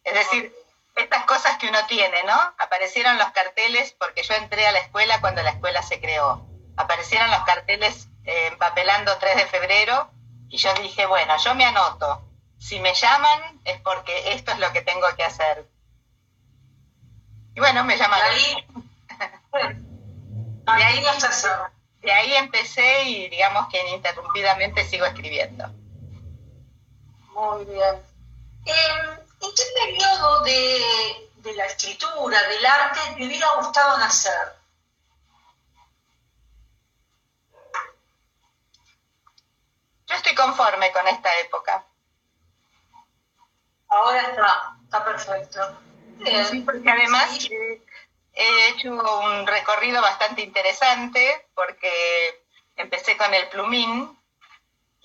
Es 0.03 0.15
decir, 0.15 0.68
estas 0.99 1.25
cosas 1.25 1.57
que 1.59 1.69
uno 1.69 1.79
tiene, 1.87 2.25
¿no? 2.25 2.35
Aparecieron 2.59 3.19
los 3.19 3.31
carteles, 3.31 3.95
porque 3.99 4.23
yo 4.23 4.35
entré 4.35 4.67
a 4.67 4.73
la 4.73 4.81
escuela 4.81 5.21
cuando 5.21 5.43
la 5.43 5.51
escuela 5.51 5.83
se 5.83 6.01
creó. 6.01 6.47
Aparecieron 6.77 7.31
los 7.31 7.43
carteles 7.45 8.09
eh, 8.25 8.49
empapelando 8.49 9.17
3 9.19 9.37
de 9.37 9.47
febrero 9.47 10.11
y 10.49 10.59
yo 10.59 10.73
dije, 10.75 11.07
bueno, 11.07 11.35
yo 11.43 11.55
me 11.55 11.65
anoto. 11.65 12.25
Si 12.59 12.81
me 12.81 12.95
llaman 12.95 13.61
es 13.65 13.81
porque 13.81 14.33
esto 14.33 14.51
es 14.51 14.59
lo 14.59 14.73
que 14.73 14.83
tengo 14.83 15.07
que 15.17 15.25
hacer. 15.25 15.69
Y 17.55 17.61
bueno, 17.61 17.85
me 17.85 17.97
llamaron. 17.97 18.29
De 18.29 18.43
ahí, 20.83 21.05
de 22.03 22.13
ahí 22.13 22.35
empecé 22.35 23.05
y 23.05 23.29
digamos 23.29 23.69
que 23.69 23.81
ininterrumpidamente 23.89 24.85
sigo 24.85 25.07
escribiendo. 25.07 25.69
Muy 27.35 27.65
bien. 27.67 28.03
Em, 28.67 29.28
¿En 29.41 29.55
qué 29.55 29.63
periodo 29.75 30.41
de, 30.41 31.31
de 31.37 31.55
la 31.55 31.67
escritura, 31.67 32.43
del 32.49 32.67
arte, 32.67 33.01
te 33.17 33.27
hubiera 33.27 33.55
gustado 33.55 33.99
nacer? 33.99 34.55
Yo 40.07 40.15
estoy 40.17 40.35
conforme 40.35 40.91
con 40.93 41.07
esta 41.07 41.39
época. 41.41 41.85
Ahora 43.89 44.23
está, 44.23 44.77
está 44.85 45.05
perfecto. 45.05 45.79
Sí, 46.51 46.61
porque 46.61 46.91
además 46.91 47.49
he 48.33 48.69
hecho 48.71 48.91
un 48.91 49.47
recorrido 49.47 50.03
bastante 50.03 50.43
interesante 50.43 51.49
porque 51.55 52.45
empecé 52.77 53.17
con 53.17 53.33
el 53.33 53.49
plumín 53.49 54.18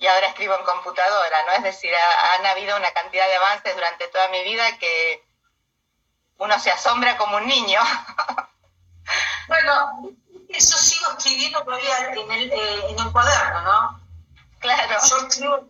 y 0.04 0.06
ahora 0.06 0.26
escribo 0.26 0.54
en 0.54 0.64
computadora, 0.66 1.46
¿no? 1.46 1.52
Es 1.52 1.62
decir, 1.62 1.90
han 1.94 2.44
habido 2.44 2.76
una 2.76 2.92
cantidad 2.92 3.26
de 3.26 3.36
avances 3.36 3.74
durante 3.74 4.06
toda 4.08 4.28
mi 4.28 4.44
vida 4.44 4.76
que 4.76 5.26
uno 6.36 6.60
se 6.60 6.70
asombra 6.70 7.16
como 7.16 7.38
un 7.38 7.46
niño. 7.46 7.80
bueno, 9.48 10.10
eso 10.50 10.76
sigo 10.76 11.10
escribiendo 11.12 11.64
todavía 11.64 12.12
en 12.12 12.30
el, 12.32 12.52
eh, 12.52 12.90
en 12.90 12.98
el 12.98 13.12
cuaderno, 13.12 13.62
¿no? 13.62 14.00
Claro. 14.60 14.98
Yo 15.08 15.26
escribo 15.26 15.68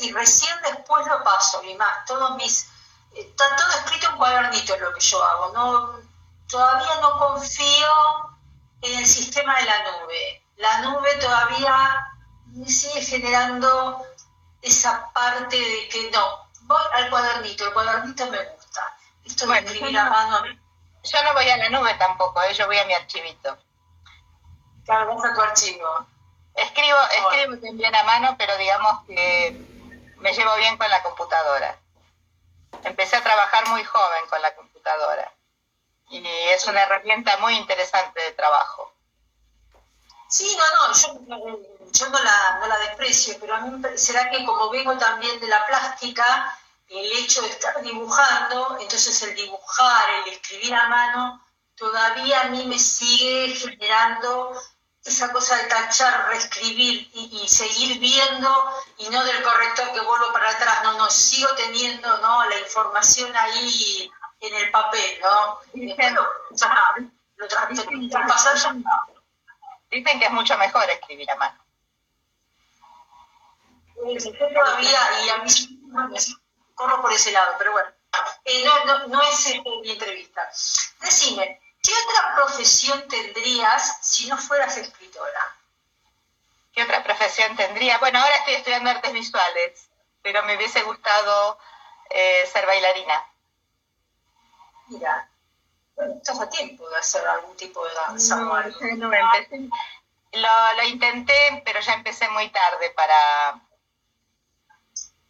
y 0.00 0.12
recién 0.12 0.54
después 0.62 1.04
lo 1.08 1.24
paso 1.24 1.60
y 1.64 1.74
más, 1.74 2.04
todos 2.06 2.36
mis 2.36 2.68
está 3.16 3.56
todo 3.56 3.70
escrito 3.70 4.10
en 4.10 4.16
cuadernito 4.16 4.76
lo 4.76 4.94
que 4.94 5.00
yo 5.00 5.24
hago. 5.24 5.52
No, 5.54 6.00
todavía 6.48 7.00
no 7.00 7.18
confío 7.18 7.88
en 8.82 8.98
el 8.98 9.06
sistema 9.06 9.58
de 9.58 9.64
la 9.64 9.78
nube. 9.90 10.46
La 10.56 10.78
nube 10.82 11.16
todavía 11.16 12.15
me 12.52 12.68
sigue 12.68 13.02
generando 13.02 14.04
esa 14.62 15.10
parte 15.12 15.56
de 15.56 15.88
que 15.88 16.10
no, 16.10 16.48
voy 16.62 16.82
al 16.94 17.10
cuadernito, 17.10 17.66
el 17.66 17.72
cuadernito 17.72 18.26
me 18.26 18.44
gusta. 18.44 18.96
Esto 19.24 19.46
de 19.46 19.58
escribir 19.58 19.98
a 19.98 20.10
mano. 20.10 20.44
Yo 21.04 21.22
no 21.24 21.32
voy 21.34 21.48
a 21.48 21.56
la 21.56 21.70
nube 21.70 21.94
tampoco, 21.94 22.42
¿eh? 22.42 22.54
yo 22.54 22.66
voy 22.66 22.78
a 22.78 22.84
mi 22.84 22.94
archivito. 22.94 23.56
Claro, 24.84 25.14
vas 25.14 25.30
a 25.30 25.34
tu 25.34 25.40
archivo. 25.40 26.06
Escribo, 26.54 26.98
escribo 27.10 27.60
también 27.60 27.94
a 27.94 28.02
mano, 28.04 28.36
pero 28.38 28.56
digamos 28.56 29.04
que 29.06 30.14
me 30.18 30.32
llevo 30.32 30.56
bien 30.56 30.76
con 30.78 30.88
la 30.88 31.02
computadora 31.02 31.78
empecé 32.84 33.16
a 33.16 33.22
trabajar 33.22 33.68
muy 33.68 33.84
joven 33.84 34.26
con 34.28 34.40
la 34.42 34.54
computadora 34.54 35.32
y 36.08 36.24
es 36.26 36.66
una 36.66 36.82
herramienta 36.82 37.36
muy 37.38 37.56
interesante 37.56 38.20
de 38.20 38.32
trabajo. 38.32 38.92
Sí, 40.36 40.54
no, 40.54 40.64
no, 40.76 40.92
yo, 40.92 41.60
yo 41.92 42.08
no, 42.10 42.22
la, 42.22 42.58
no 42.60 42.66
la 42.66 42.78
desprecio, 42.80 43.38
pero 43.40 43.54
a 43.54 43.60
mí 43.60 43.82
será 43.96 44.28
que 44.28 44.44
como 44.44 44.68
vengo 44.68 44.98
también 44.98 45.40
de 45.40 45.48
la 45.48 45.66
plástica, 45.66 46.58
el 46.90 47.10
hecho 47.12 47.40
de 47.40 47.48
estar 47.48 47.80
dibujando, 47.80 48.76
entonces 48.78 49.22
el 49.22 49.34
dibujar, 49.34 50.10
el 50.10 50.34
escribir 50.34 50.74
a 50.74 50.88
mano, 50.88 51.42
todavía 51.74 52.42
a 52.42 52.48
mí 52.48 52.66
me 52.66 52.78
sigue 52.78 53.54
generando 53.54 54.52
esa 55.02 55.32
cosa 55.32 55.56
de 55.56 55.68
tachar, 55.68 56.28
reescribir 56.28 57.10
y, 57.14 57.48
seguir 57.48 57.98
viendo 57.98 58.74
y 58.98 59.08
no 59.08 59.24
del 59.24 59.42
corrector 59.42 59.90
que 59.94 60.00
vuelvo 60.00 60.34
para 60.34 60.50
atrás, 60.50 60.82
no, 60.82 60.98
no, 60.98 61.10
sigo 61.10 61.48
teniendo 61.56 62.14
¿no? 62.18 62.44
la 62.44 62.60
información 62.60 63.34
ahí 63.34 64.12
en 64.40 64.54
el 64.54 64.70
papel, 64.70 65.18
¿no? 65.22 65.60
Lo, 67.36 67.46
lo, 67.46 69.15
Dicen 69.96 70.20
que 70.20 70.26
es 70.26 70.32
mucho 70.32 70.58
mejor 70.58 70.88
escribir 70.90 71.30
a 71.30 71.36
mano. 71.36 71.64
todavía, 73.94 75.24
y 75.24 75.28
a 75.30 75.38
mí 75.38 76.20
corro 76.74 77.00
por 77.00 77.12
ese 77.12 77.32
lado, 77.32 77.54
pero 77.56 77.72
bueno, 77.72 77.88
eh, 78.44 78.62
no, 78.64 78.84
no, 78.84 79.06
no 79.06 79.22
es 79.22 79.46
este, 79.46 79.62
mi 79.80 79.90
entrevista. 79.90 80.46
Decime, 81.00 81.60
¿Qué 81.86 81.92
otra 81.92 82.34
profesión 82.34 83.06
tendrías 83.06 83.98
si 84.02 84.28
no 84.28 84.36
fueras 84.36 84.76
escritora? 84.76 85.56
¿Qué 86.74 86.82
otra 86.82 87.04
profesión 87.04 87.54
tendría? 87.56 87.98
Bueno, 87.98 88.18
ahora 88.18 88.34
estoy 88.36 88.54
estudiando 88.54 88.90
artes 88.90 89.12
visuales, 89.12 89.88
pero 90.20 90.42
me 90.42 90.56
hubiese 90.56 90.82
gustado 90.82 91.58
eh, 92.10 92.44
ser 92.52 92.66
bailarina. 92.66 93.24
Mira, 94.88 95.30
bueno, 95.96 96.14
estás 96.14 96.40
a 96.40 96.48
tiempo 96.48 96.88
de 96.88 96.96
hacer 96.96 97.26
algún 97.26 97.56
tipo 97.56 97.84
de 97.86 97.94
danza 97.94 98.36
no, 98.36 98.54
lo, 100.74 100.82
intenté, 100.82 101.62
pero 101.64 101.80
ya 101.80 101.94
empecé 101.94 102.28
muy 102.28 102.50
tarde 102.50 102.90
para, 102.90 103.58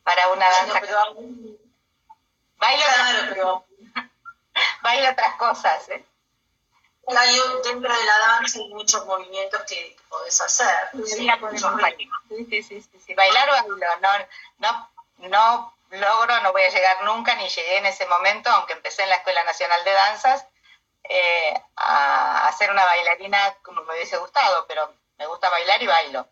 para 0.03 0.29
una 0.29 0.51
danza. 0.51 0.81
Bailo, 2.59 2.85
pero... 3.29 3.65
Bailo 4.83 5.11
otras 5.11 5.35
cosas, 5.37 5.89
¿eh? 5.91 6.05
hay 7.15 7.39
dentro 7.63 7.93
de 7.93 8.05
la 8.05 8.19
danza 8.19 8.59
hay 8.59 8.69
muchos 8.69 9.07
movimientos 9.07 9.63
que 9.63 9.97
podés 10.09 10.41
hacer. 10.41 10.91
Sí, 10.93 11.29
sí, 12.51 12.63
sí, 12.63 12.83
sí, 12.83 13.01
sí, 13.07 13.15
Bailar 13.15 13.49
bailo, 13.49 13.77
no, 14.01 14.11
no, 14.59 14.91
no 15.19 15.77
logro, 15.91 16.41
no 16.41 16.53
voy 16.53 16.63
a 16.63 16.71
llegar 16.71 17.05
nunca, 17.05 17.37
ni 17.37 17.49
llegué 17.49 17.79
en 17.79 17.87
ese 17.87 18.07
momento, 18.07 18.51
aunque 18.51 18.73
empecé 18.73 19.05
en 19.05 19.11
la 19.11 19.17
Escuela 19.17 19.45
Nacional 19.45 19.85
de 19.85 19.93
Danzas, 19.93 20.47
eh, 21.09 21.63
a, 21.77 22.49
hacer 22.49 22.71
una 22.71 22.85
bailarina 22.85 23.55
como 23.63 23.83
me 23.83 23.95
hubiese 23.95 24.17
gustado, 24.19 24.67
pero 24.67 24.93
me 25.19 25.27
gusta 25.27 25.49
bailar 25.51 25.83
y 25.83 25.87
bailo. 25.87 26.29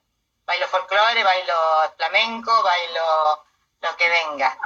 Bailo 0.46 0.68
folclore, 0.68 1.24
bailo 1.24 1.54
flamenco, 1.96 2.62
bailo 2.62 3.44
lo 3.80 3.96
que 3.96 4.08
venga. 4.08 4.58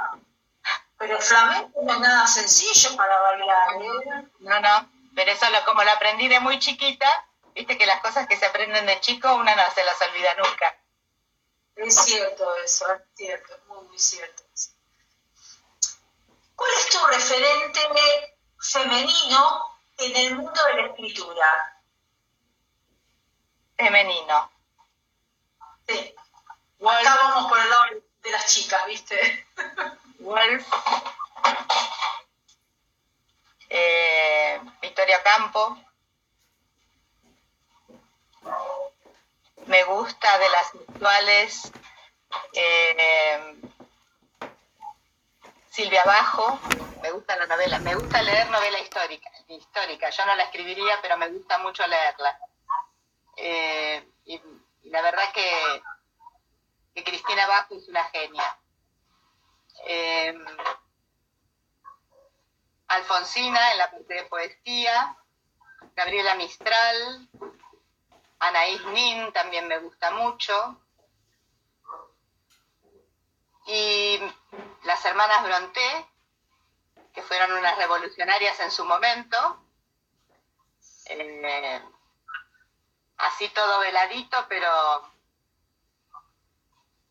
Pero 0.97 1.17
el 1.17 1.23
flamenco 1.23 1.79
no 1.83 1.93
es 1.93 1.99
nada 1.99 2.27
sencillo 2.27 2.95
para 2.97 3.19
bailar, 3.19 3.81
¿eh? 3.81 4.27
No, 4.39 4.59
no. 4.59 4.89
Pero 5.15 5.31
eso 5.31 5.49
lo, 5.49 5.63
como 5.65 5.83
lo 5.83 5.91
aprendí 5.91 6.27
de 6.27 6.39
muy 6.39 6.59
chiquita, 6.59 7.25
viste 7.53 7.77
que 7.77 7.85
las 7.85 8.01
cosas 8.01 8.27
que 8.27 8.37
se 8.37 8.45
aprenden 8.45 8.85
de 8.85 8.99
chico 8.99 9.33
una 9.35 9.55
no 9.55 9.63
se 9.73 9.83
las 9.83 10.01
olvida 10.01 10.35
nunca. 10.35 10.77
Es 11.75 11.95
cierto 12.03 12.55
eso, 12.57 12.93
es 12.93 13.01
cierto, 13.15 13.57
muy, 13.67 13.87
muy 13.87 13.99
cierto. 13.99 14.43
¿Cuál 16.55 16.71
es 16.71 16.89
tu 16.89 17.05
referente 17.05 17.79
femenino 18.59 19.78
en 19.99 20.15
el 20.15 20.35
mundo 20.35 20.63
de 20.65 20.73
la 20.81 20.87
escritura? 20.87 21.81
Femenino. 23.77 24.51
Sí. 25.87 26.15
Acá 26.81 27.15
vamos 27.15 27.49
por 27.49 27.59
el 27.59 27.69
lado 27.69 27.83
de 28.23 28.31
las 28.31 28.45
chicas, 28.47 28.85
¿viste? 28.85 29.47
Wolf. 30.19 30.67
Eh, 33.69 34.61
Victoria 34.81 35.21
Campo. 35.23 35.77
Me 39.65 39.83
gusta 39.83 40.37
de 40.39 40.49
las 40.49 40.73
actuales 40.73 41.71
eh, 42.53 43.61
Silvia 45.69 46.03
Bajo, 46.03 46.59
me 47.01 47.11
gusta 47.11 47.35
la 47.35 47.45
novela, 47.47 47.79
me 47.79 47.95
gusta 47.95 48.21
leer 48.21 48.49
novela 48.49 48.79
histórica, 48.79 49.29
histórica, 49.55 50.09
yo 50.09 50.25
no 50.25 50.35
la 50.35 50.43
escribiría, 50.43 50.99
pero 51.01 51.17
me 51.17 51.29
gusta 51.29 51.57
mucho 51.59 51.85
leerla. 51.87 52.39
Eh, 53.37 54.07
y, 54.25 54.41
la 54.83 55.01
verdad 55.01 55.31
que, 55.33 55.81
que 56.95 57.03
Cristina 57.03 57.47
Bajo 57.47 57.75
es 57.75 57.87
una 57.87 58.03
genia. 58.05 58.59
Alfonsina 62.87 63.71
en 63.71 63.77
la 63.77 63.91
parte 63.91 64.13
de 64.13 64.23
poesía, 64.23 65.15
Gabriela 65.95 66.35
Mistral, 66.35 67.29
Anaís 68.39 68.83
Nin 68.85 69.31
también 69.31 69.67
me 69.67 69.79
gusta 69.79 70.11
mucho. 70.11 70.81
Y 73.67 74.19
las 74.83 75.05
hermanas 75.05 75.43
Bronté, 75.43 76.08
que 77.13 77.21
fueron 77.23 77.51
unas 77.53 77.77
revolucionarias 77.77 78.59
en 78.59 78.71
su 78.71 78.85
momento. 78.85 79.63
Eh, 81.05 81.81
así 83.17 83.49
todo 83.49 83.79
veladito, 83.79 84.45
pero 84.47 84.69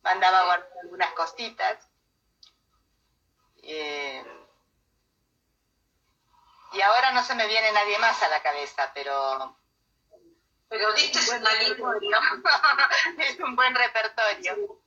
mandaba 0.03 0.45
guardar 0.45 0.73
algunas 0.83 1.13
cositas. 1.13 1.89
Eh, 3.63 4.25
y 6.73 6.81
ahora 6.81 7.13
no 7.13 7.23
se 7.23 7.35
me 7.35 7.47
viene 7.47 7.73
nadie 7.73 7.99
más 7.99 8.23
a 8.23 8.29
la 8.29 8.43
cabeza, 8.43 8.91
pero... 8.95 9.57
Pero 10.69 10.93
diste 10.93 11.19
un 11.19 11.45
repertorio. 11.45 12.19
es 13.19 13.41
un 13.41 13.57
buen 13.57 13.75
repertorio. 13.75 14.81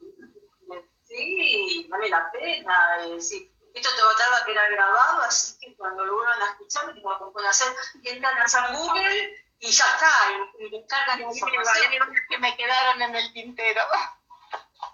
Sí, 1.05 1.87
vale 1.89 2.09
la 2.09 2.31
pena. 2.31 2.99
Sí. 3.19 3.51
Esto 3.73 3.89
te 3.95 4.03
va 4.03 4.11
a 4.11 4.15
tardar 4.15 4.41
a 4.41 4.45
quedar 4.45 4.71
grabado, 4.71 5.21
así 5.21 5.57
que 5.59 5.75
cuando 5.75 6.05
lo 6.05 6.15
vuelvan 6.15 6.41
a 6.41 6.51
escuchar, 6.51 6.93
te 6.93 7.01
van 7.01 7.45
a 7.45 7.49
hacer, 7.49 7.73
entran 8.03 8.37
a 8.37 8.77
Google 8.77 9.45
y 9.59 9.71
ya 9.71 9.85
está, 9.85 10.09
y, 10.59 10.69
descargan 10.69 11.21
información. 11.21 12.15
que 12.29 12.37
me 12.39 12.57
quedaron 12.57 13.01
en 13.01 13.15
el 13.15 13.33
tintero. 13.33 13.81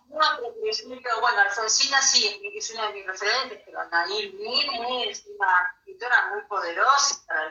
No, 0.10 0.26
pero 0.40 1.22
bueno, 1.22 1.42
Alfonsina 1.42 2.02
sí, 2.02 2.42
es 2.56 2.72
una 2.72 2.88
de 2.88 2.94
mis 2.94 3.08
referentes, 3.08 3.62
pero 3.66 3.80
Anaí 3.82 4.32
Mine 4.34 5.10
es 5.10 5.26
una 5.26 5.76
escritora 5.80 6.30
muy 6.34 6.42
poderosa 6.44 7.50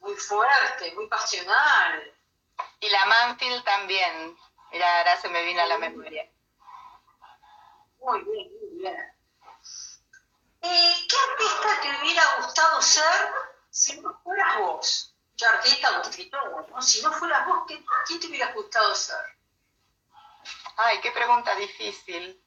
muy 0.00 0.14
fuerte, 0.16 0.92
muy 0.94 1.06
pasional. 1.08 2.14
Y 2.80 2.88
la 2.88 3.04
Manfield 3.06 3.62
también, 3.64 4.36
mira, 4.72 4.98
ahora 4.98 5.16
se 5.18 5.28
me 5.28 5.44
vino 5.44 5.62
a 5.62 5.66
la 5.66 5.78
memoria. 5.78 6.30
Muy 8.00 8.22
bien, 8.24 8.48
muy 8.60 8.78
bien. 8.80 9.19
Eh, 10.62 11.06
¿Qué 11.08 11.16
artista 11.30 11.80
te 11.80 12.00
hubiera 12.00 12.22
gustado 12.36 12.82
ser 12.82 13.32
si 13.70 14.00
no 14.00 14.20
fueras 14.22 14.58
vos? 14.58 15.16
¿Qué 15.36 15.46
artista 15.46 15.98
o 15.98 16.02
escritora? 16.02 16.66
¿no? 16.68 16.82
Si 16.82 17.02
no 17.02 17.12
fueras 17.12 17.46
vos, 17.46 17.64
¿quién 18.06 18.20
te 18.20 18.26
hubiera 18.26 18.52
gustado 18.52 18.94
ser? 18.94 19.38
Ay, 20.76 21.00
qué 21.00 21.10
pregunta 21.12 21.54
difícil. 21.54 22.42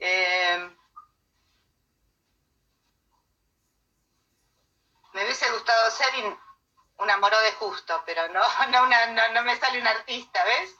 Eh, 0.00 0.76
me 5.12 5.24
hubiese 5.24 5.50
gustado 5.50 5.90
ser 5.90 6.08
un 6.98 7.10
amoró 7.10 7.40
de 7.40 7.52
justo, 7.52 8.02
pero 8.04 8.28
no, 8.28 8.40
no, 8.70 8.86
no, 8.86 9.32
no 9.32 9.42
me 9.42 9.56
sale 9.58 9.80
un 9.80 9.86
artista, 9.86 10.44
¿ves? 10.44 10.74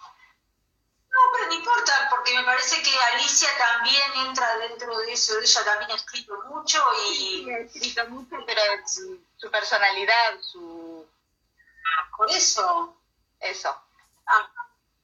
No, 1.11 1.19
pero 1.33 1.47
no 1.47 1.55
importa, 1.55 2.09
porque 2.11 2.35
me 2.35 2.45
parece 2.45 2.83
que 2.83 2.99
Alicia 2.99 3.49
también 3.59 4.13
entra 4.27 4.57
dentro 4.59 4.99
de 4.99 5.13
eso. 5.13 5.39
Ella 5.39 5.65
también 5.65 5.91
ha 5.91 5.95
escrito 5.95 6.35
mucho 6.49 6.85
y. 7.07 7.45
Sí, 7.45 7.51
ha 7.51 7.59
escrito 7.59 8.07
mucho, 8.09 8.37
pero 8.47 8.63
su, 8.87 9.51
personalidad, 9.51 10.41
su. 10.41 11.07
Por 12.17 12.31
eso. 12.31 12.95
Eso. 13.41 13.83
Ah, 14.27 14.51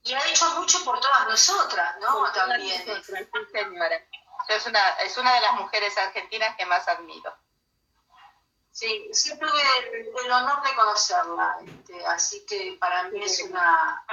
y 0.03 0.13
ha 0.13 0.29
hecho 0.29 0.51
mucho 0.61 0.85
por 0.85 1.01
todas 1.01 1.27
nosotras, 1.29 1.97
¿no? 2.01 2.31
También. 2.33 2.83
sí, 3.03 3.15
señora. 3.53 4.05
Es 4.49 4.67
una, 4.67 4.89
es 5.01 5.17
una 5.17 5.33
de 5.35 5.41
las 5.41 5.55
mujeres 5.55 5.97
argentinas 5.97 6.57
que 6.57 6.67
más 6.67 6.87
admiro. 6.87 7.35
Sí, 8.71 9.09
sí 9.13 9.39
tuve 9.39 9.63
el, 9.93 10.33
honor 10.33 10.61
de 10.63 10.75
conocerla, 10.75 11.59
este, 11.65 12.05
así 12.07 12.45
que 12.45 12.77
para 12.81 13.05
mí 13.05 13.23
es 13.23 13.41
una, 13.45 14.05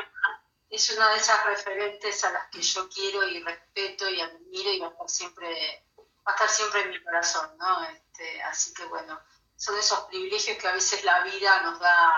es 0.71 0.89
una 0.91 1.10
de 1.10 1.17
esas 1.17 1.45
referentes 1.45 2.23
a 2.23 2.31
las 2.31 2.49
que 2.49 2.62
yo 2.62 2.88
quiero 2.89 3.27
y 3.27 3.43
respeto 3.43 4.10
y 4.10 4.21
admiro 4.21 4.71
y 4.71 4.79
va 4.79 4.88
a 4.88 4.91
estar 4.91 5.10
siempre, 5.10 5.86
va 5.97 6.31
a 6.31 6.31
estar 6.31 6.49
siempre 6.49 6.81
en 6.81 6.89
mi 6.91 7.03
corazón, 7.03 7.57
¿no? 7.57 7.84
Este, 7.84 8.41
así 8.43 8.73
que 8.73 8.86
bueno, 8.86 9.19
son 9.57 9.77
esos 9.77 9.99
privilegios 10.05 10.57
que 10.57 10.67
a 10.67 10.73
veces 10.73 11.03
la 11.03 11.23
vida 11.23 11.62
nos 11.63 11.77
da 11.79 12.13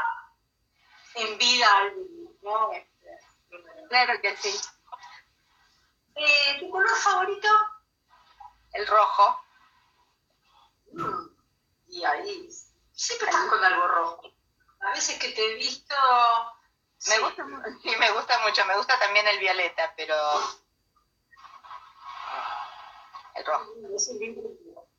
en 1.16 1.38
vida 1.40 1.68
a 1.68 1.78
alguien, 1.80 2.38
¿no? 2.44 2.72
Claro 3.90 4.22
que 4.22 4.38
sí. 4.38 4.62
Eh, 6.16 6.58
¿Tu 6.60 6.70
color 6.70 6.96
favorito? 6.96 7.50
El 8.72 8.86
rojo. 8.86 9.44
Mm, 10.92 11.28
y 11.88 12.04
ahí, 12.04 12.50
Siempre 12.96 13.30
estás 13.30 13.50
con 13.50 13.64
algo 13.64 13.88
rojo. 13.88 14.32
A 14.82 14.92
veces 14.92 15.18
que 15.18 15.30
te 15.30 15.52
he 15.52 15.56
visto... 15.56 15.96
Me 17.08 17.20
gusta, 17.20 17.46
sí, 17.82 17.96
me 17.98 18.12
gusta 18.12 18.40
mucho. 18.40 18.66
Me 18.66 18.78
gusta 18.78 18.98
también 19.00 19.28
el 19.28 19.40
violeta, 19.40 19.94
pero... 19.96 20.16
El 23.36 23.46
rojo. 23.46 23.74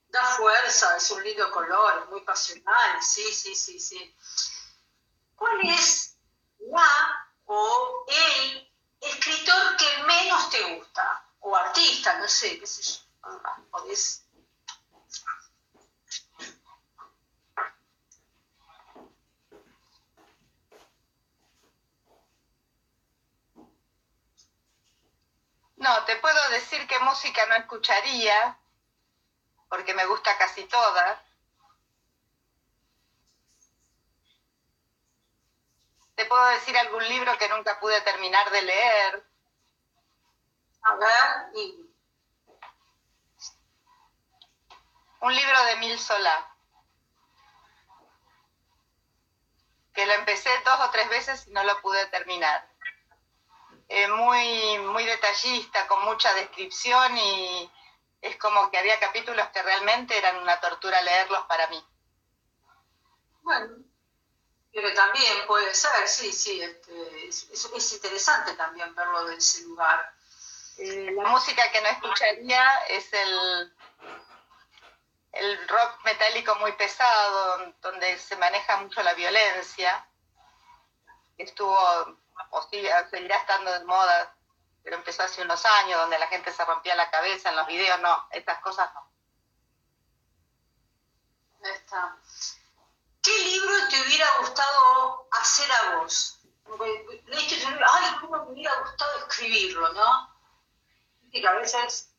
Da 0.09 0.25
fuerza, 0.25 0.97
es 0.97 1.11
un 1.11 1.25
lindo 1.25 1.51
color, 1.51 2.03
es 2.03 2.11
muy 2.11 2.21
pasional. 2.23 3.03
Sí, 3.03 3.33
sí, 3.33 3.55
sí, 3.55 3.81
sí. 3.81 4.17
¿Cuál 5.35 5.61
es 5.69 6.17
la 6.59 7.29
o 7.47 8.05
el 8.09 8.73
escritor 9.01 9.77
que 9.77 10.03
menos 10.05 10.51
te 10.51 10.77
gusta? 10.77 11.29
O 11.41 11.55
artista, 11.55 12.19
no 12.19 12.29
sé, 12.29 12.59
qué 12.59 12.67
sé 12.67 12.83
yo. 12.83 13.01
Ah, 13.23 13.63
no, 25.77 26.05
te 26.05 26.17
puedo 26.17 26.51
decir 26.51 26.87
que 26.87 26.99
música 27.01 27.47
no 27.47 27.57
escucharía, 27.57 28.59
porque 29.69 29.95
me 29.95 30.07
gusta 30.07 30.37
casi 30.39 30.65
toda. 30.65 31.23
Te 36.15 36.27
puedo 36.27 36.47
decir 36.47 36.77
algún 36.79 37.07
libro 37.09 37.37
que 37.39 37.49
nunca 37.49 37.81
pude 37.81 38.01
terminar 38.03 38.51
de 38.51 38.63
leer. 38.63 39.27
A 40.83 40.95
ver, 40.97 41.57
y 41.57 41.85
un 45.21 45.35
libro 45.35 45.65
de 45.65 45.77
Mil 45.77 45.99
Solá, 45.99 46.55
que 49.95 50.07
lo 50.07 50.13
empecé 50.13 50.51
dos 50.65 50.81
o 50.81 50.91
tres 50.91 51.09
veces 51.09 51.47
y 51.47 51.51
no 51.53 51.65
lo 51.65 51.81
pude 51.81 52.05
terminar. 52.07 52.74
Eh, 53.89 54.09
muy, 54.09 54.79
muy 54.79 55.05
detallista, 55.05 55.87
con 55.87 56.05
mucha 56.05 56.33
descripción 56.35 57.17
y 57.19 57.71
es 58.23 58.37
como 58.39 58.71
que 58.71 58.79
había 58.79 58.99
capítulos 58.99 59.47
que 59.49 59.63
realmente 59.63 60.17
eran 60.17 60.39
una 60.39 60.59
tortura 60.61 61.01
leerlos 61.03 61.45
para 61.47 61.67
mí. 61.69 61.85
Bueno, 63.43 63.77
pero 64.73 64.95
también 64.95 65.47
puede 65.47 65.75
ser, 65.75 66.09
sí, 66.09 66.33
sí, 66.33 66.63
este, 66.63 67.29
es, 67.29 67.93
interesante 67.93 68.55
también 68.55 68.95
verlo 68.95 69.25
de 69.27 69.37
ese 69.37 69.63
lugar. 69.65 70.15
Eh, 70.79 71.13
la 71.15 71.29
música 71.29 71.71
que 71.71 71.81
no 71.83 71.89
escucharía 71.89 72.79
es 72.89 73.13
el 73.13 73.75
el 75.35 75.69
rock 75.69 76.05
metálico 76.05 76.55
muy 76.57 76.73
pesado, 76.73 77.75
donde 77.81 78.19
se 78.19 78.37
maneja 78.37 78.77
mucho 78.79 79.03
la 79.03 79.15
violencia. 79.15 80.07
Estuvo, 81.37 81.77
o 82.51 82.63
seguirá 82.63 83.37
estando 83.37 83.73
de 83.73 83.85
moda, 83.85 84.37
pero 84.83 84.97
empezó 84.97 85.23
hace 85.23 85.43
unos 85.43 85.65
años, 85.65 86.01
donde 86.01 86.19
la 86.19 86.27
gente 86.29 86.53
se 86.53 86.65
rompía 86.65 86.95
la 86.95 87.11
cabeza 87.11 87.49
en 87.51 87.57
los 87.57 87.67
videos, 87.67 88.01
no, 88.01 88.29
estas 88.31 88.59
cosas 88.61 88.93
no. 88.95 89.13
Está. 91.69 92.19
¿Qué 93.23 93.39
libro 93.39 93.73
te 93.89 94.03
hubiera 94.03 94.27
gustado 94.39 95.29
hacer 95.31 95.71
a 95.73 95.97
vos? 95.97 96.41
Leíste 97.27 97.67
ay, 97.67 98.17
cómo 98.21 98.45
me 98.45 98.53
hubiera 98.53 98.79
gustado 98.81 99.19
escribirlo, 99.19 99.93
¿no? 99.95 100.35
Y 101.31 101.45
a 101.45 101.53
veces 101.53 102.15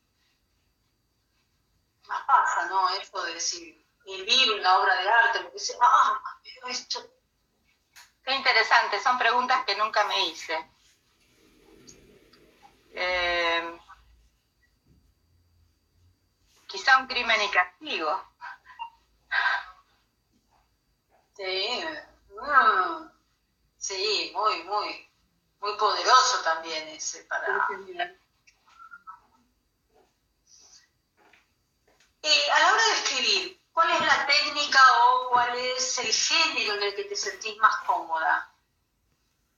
más 2.06 2.22
pasa, 2.24 2.66
¿no? 2.66 2.88
Esto 2.90 3.22
de 3.22 3.34
decir, 3.34 3.86
vivir 4.04 4.52
una 4.52 4.78
obra 4.78 4.94
de 4.96 5.08
arte, 5.08 5.42
lo 5.42 5.52
que 5.52 5.58
sea, 5.58 5.76
ah, 5.80 6.20
pero 6.42 6.68
esto... 6.68 7.15
Qué 8.26 8.34
interesante, 8.34 9.00
son 9.00 9.16
preguntas 9.18 9.64
que 9.64 9.76
nunca 9.76 10.02
me 10.02 10.26
hice. 10.26 10.68
Eh, 12.92 13.78
quizá 16.66 16.98
un 16.98 17.06
crimen 17.06 17.40
y 17.40 17.48
castigo. 17.50 18.20
Sí, 21.36 21.84
mm, 22.30 23.10
sí, 23.76 24.32
muy, 24.34 24.62
muy, 24.64 25.08
muy 25.60 25.76
poderoso 25.76 26.42
también 26.42 26.88
ese 26.88 27.22
para... 27.26 27.46
Eh, 32.22 32.50
a 32.50 32.58
la 32.58 32.72
hora 32.72 32.82
de 32.82 32.92
escribir, 32.92 33.60
¿cuál 33.76 33.90
es 33.90 34.00
la 34.00 34.26
técnica 34.26 34.80
o 35.02 35.28
cuál 35.28 35.54
es 35.54 35.98
el 35.98 36.10
género 36.10 36.76
en 36.76 36.82
el 36.82 36.96
que 36.96 37.04
te 37.04 37.14
sentís 37.14 37.58
más 37.58 37.76
cómoda? 37.80 38.50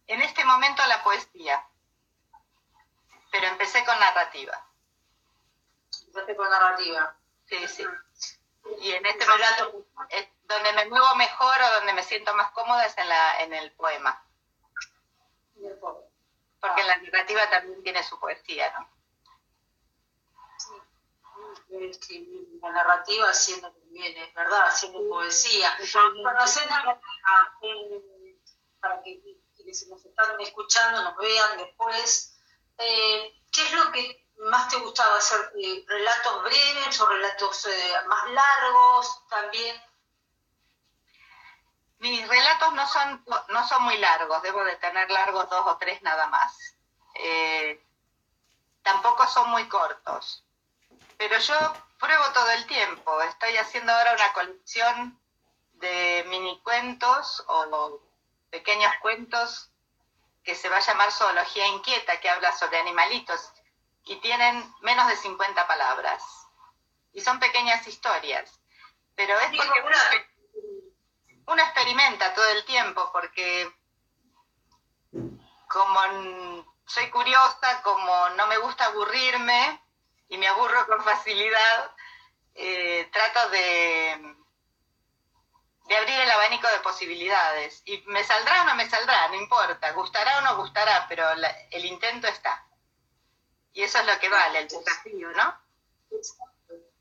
En 0.09 0.21
este 0.21 0.45
momento 0.45 0.85
la 0.87 1.05
poesía, 1.05 1.65
pero 3.31 3.47
empecé 3.47 3.85
con 3.85 3.97
narrativa. 4.01 4.67
Empecé 6.09 6.35
con 6.35 6.51
narrativa. 6.51 7.15
Sí, 7.47 7.69
sí. 7.69 7.87
Y 8.81 8.91
en 8.91 9.07
este 9.07 9.25
momento, 9.25 9.87
donde 10.43 10.73
me 10.73 10.87
muevo 10.87 11.15
mejor 11.15 11.63
o 11.63 11.75
donde 11.77 11.93
me 11.93 12.03
siento 12.03 12.35
más 12.35 12.51
cómoda 12.51 12.87
es 12.87 12.99
en, 12.99 13.09
la, 13.09 13.41
en 13.43 13.55
el 13.55 13.71
poema. 13.71 14.21
Porque 16.61 16.83
la 16.83 16.97
narrativa 16.97 17.49
también 17.51 17.85
tiene 17.85 18.03
su 18.03 18.19
poesía, 18.19 18.73
¿no? 18.77 18.99
Escribir 21.71 22.49
la 22.63 22.71
narrativa 22.73 23.29
haciendo 23.29 23.71
también, 23.73 24.17
es 24.17 24.35
verdad, 24.35 24.67
haciendo 24.67 25.07
poesía. 25.09 25.77
para 28.81 29.03
que 29.03 29.21
quienes 29.57 29.89
nos 29.89 30.05
están 30.05 30.41
escuchando 30.41 31.03
nos 31.03 31.17
vean 31.17 31.59
después, 31.59 32.39
eh, 32.79 33.43
¿qué 33.53 33.63
es 33.63 33.73
lo 33.73 33.93
que 33.93 34.27
más 34.51 34.69
te 34.69 34.77
gustaba 34.77 35.17
hacer? 35.17 35.53
Eh, 35.63 35.85
¿Relatos 35.87 36.45
breves 36.45 37.01
o 37.01 37.07
relatos 37.07 37.67
eh, 37.67 37.95
más 38.07 38.31
largos 38.31 39.29
también? 39.29 39.83
Mis 41.99 42.29
relatos 42.29 42.73
no 42.75 42.87
son, 42.87 43.25
no 43.49 43.67
son 43.67 43.83
muy 43.83 43.99
largos, 43.99 44.41
debo 44.43 44.63
de 44.65 44.77
tener 44.77 45.11
largos 45.11 45.51
dos 45.51 45.67
o 45.67 45.77
tres 45.79 46.01
nada 46.03 46.29
más. 46.29 46.57
tampoco 48.83 49.27
son 49.27 49.51
muy 49.51 49.69
cortos 49.69 50.48
pero 51.19 51.39
yo 51.39 51.75
pruebo 51.99 52.25
todo 52.33 52.51
el 52.53 52.67
tiempo. 52.67 53.21
Estoy 53.23 53.57
haciendo 53.57 53.93
ahora 53.93 54.15
una 54.15 54.33
colección 54.33 55.21
de 55.75 56.25
mini 56.29 56.61
cuentos 56.63 57.45
o 57.49 58.01
pequeños 58.51 58.93
cuentos 59.03 59.71
que 60.45 60.55
se 60.55 60.69
va 60.69 60.79
a 60.79 60.81
llamar 60.81 61.13
Zoología 61.13 61.67
Inquieta, 61.67 62.21
que 62.21 62.31
habla 62.31 62.53
sobre 62.57 62.79
animalitos 62.79 63.53
y 64.05 64.17
tienen 64.17 64.75
menos 64.81 65.07
de 65.09 65.17
50 65.17 65.67
palabras. 65.67 66.25
Y 67.13 67.21
son 67.21 67.39
pequeñas 67.39 67.87
historias. 67.87 68.61
Pero 69.15 69.39
es 69.41 69.51
porque 69.57 69.85
uno, 71.47 71.63
experimenta 71.63 72.33
todo 72.35 72.49
el 72.51 72.65
tiempo, 72.65 73.11
porque 73.13 73.71
como 75.69 76.65
soy 76.87 77.11
curiosa, 77.11 77.83
como 77.83 78.31
no 78.31 78.47
me 78.47 78.59
gusta 78.59 78.87
aburrirme, 78.87 79.83
y 80.29 80.39
me 80.39 80.47
aburro 80.47 80.87
con 80.87 81.03
facilidad, 81.03 81.91
eh, 82.55 83.09
trato 83.13 83.49
de, 83.51 84.37
de 85.87 85.97
abrir 85.97 86.21
el 86.21 86.31
abanico 86.31 86.69
de 86.69 86.81
posibilidades. 86.81 87.83
Y 87.87 88.03
me 88.07 88.23
saldrá 88.25 88.63
o 88.63 88.65
no 88.67 88.75
me 88.75 88.89
saldrá, 88.89 89.29
no 89.29 89.35
importa, 89.35 89.93
gustará 89.93 90.39
o 90.39 90.41
no 90.43 90.57
gustará, 90.57 91.07
pero 91.09 91.25
el 91.71 91.85
intento 91.85 92.29
está. 92.29 92.65
Y 93.73 93.83
eso 93.83 93.99
es 93.99 94.07
lo 94.07 94.19
que 94.19 94.29
vale, 94.29 94.61
el 94.61 94.69
desafío, 94.69 95.31
¿no? 95.31 95.61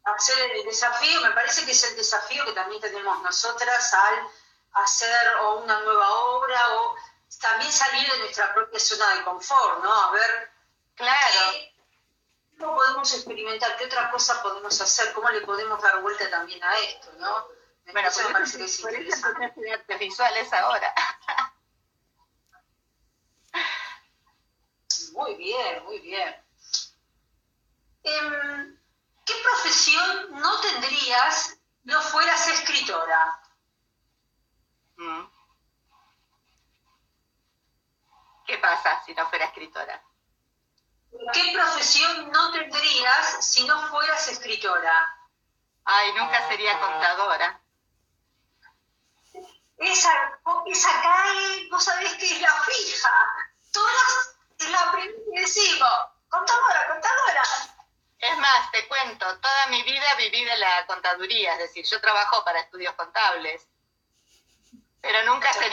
Hacer 0.04 0.52
el 0.52 0.64
desafío, 0.64 1.22
me 1.22 1.32
parece 1.32 1.66
que 1.66 1.72
es 1.72 1.84
el 1.84 1.96
desafío 1.98 2.46
que 2.46 2.54
también 2.54 2.82
tenemos 2.82 3.22
nosotras 3.22 3.94
al 3.94 4.28
hacer 4.74 5.36
o 5.42 5.56
una 5.58 5.80
nueva 5.82 6.10
obra 6.10 6.76
o 6.76 6.96
también 7.42 7.72
salir 7.72 8.10
de 8.10 8.20
nuestra 8.20 8.54
propia 8.54 8.80
zona 8.80 9.16
de 9.16 9.24
confort, 9.24 9.84
¿no? 9.84 9.92
A 9.92 10.12
ver 10.12 10.52
claro. 10.96 11.77
¿Cómo 12.60 12.76
podemos 12.76 13.14
experimentar? 13.14 13.78
¿Qué 13.78 13.86
otra 13.86 14.10
cosa 14.12 14.42
podemos 14.42 14.80
hacer? 14.82 15.14
¿Cómo 15.14 15.30
le 15.30 15.42
podemos 15.42 15.82
dar 15.82 16.02
vuelta 16.02 16.30
también 16.30 16.64
a 16.64 16.78
esto? 16.80 17.12
¿no? 17.20 17.48
bueno, 17.92 18.08
eso 18.10 18.30
me 18.30 18.44
que 18.44 18.66
es 18.66 18.84
artes 18.86 20.00
visuales 20.00 20.54
ahora. 20.54 20.94
Muy 25.14 25.34
bien, 25.34 25.84
muy 25.86 26.00
bien. 26.00 26.36
Em, 28.04 28.80
¿Qué 29.26 29.34
profesión 29.44 30.40
no 30.40 30.62
tendrías 30.62 31.58
no 31.86 32.00
fueras 32.02 32.48
escritora? 32.50 33.42
Mm. 34.96 35.26
¿Qué 38.46 38.58
pasa 38.60 39.04
si 39.06 39.16
no 39.16 39.28
fuera 39.28 39.46
escritora? 39.46 40.07
¿Qué 41.34 41.52
profesión 41.54 42.32
no 42.32 42.52
tendrías 42.52 43.46
si 43.46 43.66
no 43.66 43.88
fueras 43.90 44.28
escritora? 44.28 45.18
Ay, 45.86 46.14
nunca 46.14 46.48
sería 46.48 46.80
contadora. 46.80 47.62
esa 49.78 51.02
cae, 51.02 51.68
vos 51.70 51.84
sabés 51.84 52.14
que 52.16 52.26
es 52.26 52.42
la 52.42 52.54
fija. 52.64 53.12
Todas 53.72 54.38
es 54.60 54.70
la 54.70 54.92
primera 54.92 55.20
que 55.34 55.42
decimos. 55.42 55.90
Contadora, 56.30 56.88
contadora. 56.88 57.44
Es 58.20 58.38
más, 58.38 58.72
te 58.72 58.88
cuento, 58.88 59.40
toda 59.40 59.68
mi 59.68 59.84
vida 59.84 60.16
viví 60.16 60.44
de 60.44 60.58
la 60.58 60.86
contaduría, 60.88 61.54
es 61.54 61.60
decir, 61.60 61.86
yo 61.86 62.02
trabajo 62.02 62.44
para 62.44 62.60
estudios 62.60 62.94
contables, 62.96 63.68
pero 65.02 65.24
nunca 65.24 65.54
se 65.54 65.70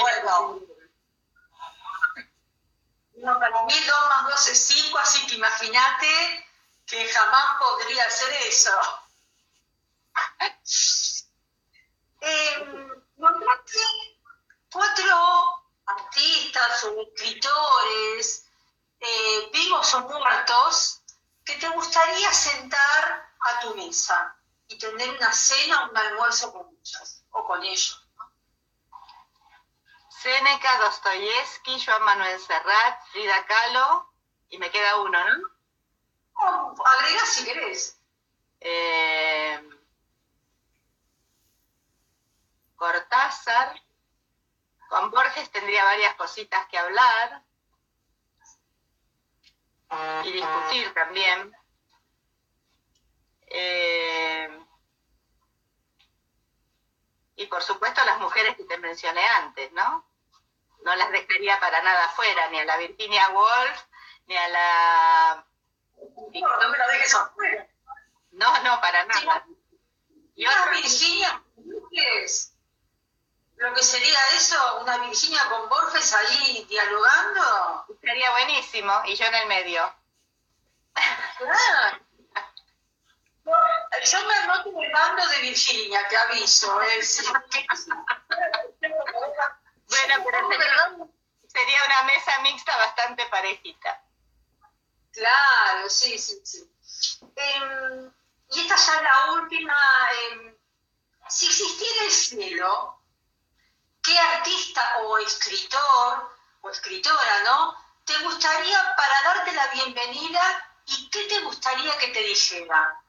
No, 3.24 3.40
para 3.40 3.64
mí 3.64 3.72
2 3.72 4.08
más 4.10 4.28
2 4.28 4.48
es 4.48 4.66
5, 4.66 4.98
así 4.98 5.26
que 5.26 5.36
imagínate 5.36 6.46
que 6.84 7.08
jamás 7.08 7.56
podría 7.58 8.04
hacer 8.04 8.30
eso. 8.46 8.70
eh, 12.20 12.86
cuatro 14.70 15.64
artistas 15.86 16.84
o 16.84 17.00
escritores, 17.00 18.44
eh, 19.00 19.50
vivos 19.54 19.94
o 19.94 20.02
muertos, 20.02 21.00
que 21.46 21.56
te 21.56 21.68
gustaría 21.70 22.30
sentar 22.30 23.32
a 23.40 23.60
tu 23.60 23.74
mesa 23.74 24.36
y 24.68 24.76
tener 24.76 25.08
una 25.08 25.32
cena 25.32 25.84
o 25.84 25.90
un 25.90 25.96
almuerzo 25.96 26.52
con 26.52 26.68
ellos 26.68 27.22
o 27.30 27.42
con 27.46 27.64
ellos. 27.64 28.03
Seneca, 30.24 30.78
Dostoyevsky, 30.78 31.78
Joan 31.84 32.02
Manuel 32.02 32.40
Serrat, 32.40 33.06
Frida 33.12 33.44
Kahlo, 33.44 34.10
y 34.48 34.56
me 34.56 34.70
queda 34.70 35.02
uno, 35.02 35.22
¿no? 35.22 35.48
Oh, 36.36 36.74
agrega 36.82 37.26
si 37.26 37.44
querés. 37.44 38.00
Eh, 38.58 39.68
Cortázar. 42.74 43.78
Con 44.88 45.10
Borges 45.10 45.50
tendría 45.50 45.84
varias 45.84 46.14
cositas 46.14 46.66
que 46.68 46.78
hablar 46.78 47.42
y 50.24 50.32
discutir 50.32 50.94
también. 50.94 51.54
Eh, 53.48 54.64
y 57.36 57.46
por 57.46 57.62
supuesto 57.62 58.02
las 58.06 58.20
mujeres 58.20 58.56
que 58.56 58.64
te 58.64 58.78
mencioné 58.78 59.26
antes, 59.26 59.70
¿no? 59.72 60.13
No 60.84 60.94
las 60.94 61.10
dejaría 61.10 61.58
para 61.60 61.82
nada 61.82 62.04
afuera, 62.04 62.48
ni 62.50 62.60
a 62.60 62.64
la 62.66 62.76
Virginia 62.76 63.30
Woolf, 63.30 63.84
ni 64.26 64.36
a 64.36 64.48
la... 64.48 65.46
No, 65.96 66.68
me 66.68 66.78
la 66.78 66.86
dejes 66.88 67.14
afuera. 67.14 67.66
No, 68.32 68.62
no, 68.62 68.80
para 68.82 69.04
nada. 69.06 69.46
¿Y 70.34 70.46
otra 70.46 70.70
Virginia? 70.72 71.42
Lo 73.56 73.72
que 73.72 73.82
sería 73.82 74.18
eso, 74.36 74.80
una 74.82 74.98
Virginia 74.98 75.40
con 75.48 75.70
Borges 75.70 76.12
ahí 76.12 76.66
dialogando. 76.68 77.86
Sería 78.02 78.30
buenísimo, 78.32 78.92
y 79.06 79.16
yo 79.16 79.24
en 79.24 79.34
el 79.36 79.48
medio. 79.48 79.94
Claro. 81.38 82.04
Yo 84.04 84.26
me 84.26 84.34
anoto 84.34 84.68
en 84.68 84.82
el 84.82 84.92
bando 84.92 85.26
de 85.28 85.38
Virginia, 85.38 86.06
te 86.08 86.16
aviso. 86.16 86.82
Es... 86.82 87.24
bueno, 89.94 90.24
pero 90.48 91.10
sería, 91.46 91.84
una 91.84 92.02
mesa 92.04 92.38
mixta 92.40 92.76
bastante 92.76 93.26
parejita. 93.26 94.02
Claro, 95.12 95.88
sí, 95.88 96.18
sí, 96.18 96.40
sí. 96.44 96.68
Em, 97.36 98.12
y 98.50 98.60
esta 98.60 98.76
ya 98.76 98.96
es 98.96 99.02
la 99.02 99.32
última. 99.32 99.76
Eh, 100.12 100.58
si 101.28 101.46
existiera 101.46 102.04
el 102.04 102.10
cielo, 102.10 103.00
¿qué 104.02 104.18
artista 104.18 104.98
o 105.04 105.18
escritor 105.18 106.36
o 106.62 106.70
escritora, 106.70 107.42
¿no? 107.44 107.76
¿Te 108.04 108.18
gustaría 108.18 108.96
para 108.96 109.22
darte 109.22 109.52
la 109.52 109.66
bienvenida 109.68 110.70
y 110.86 111.08
qué 111.10 111.24
te 111.24 111.40
gustaría 111.40 111.96
que 111.98 112.08
te 112.08 112.20
dijera? 112.20 113.03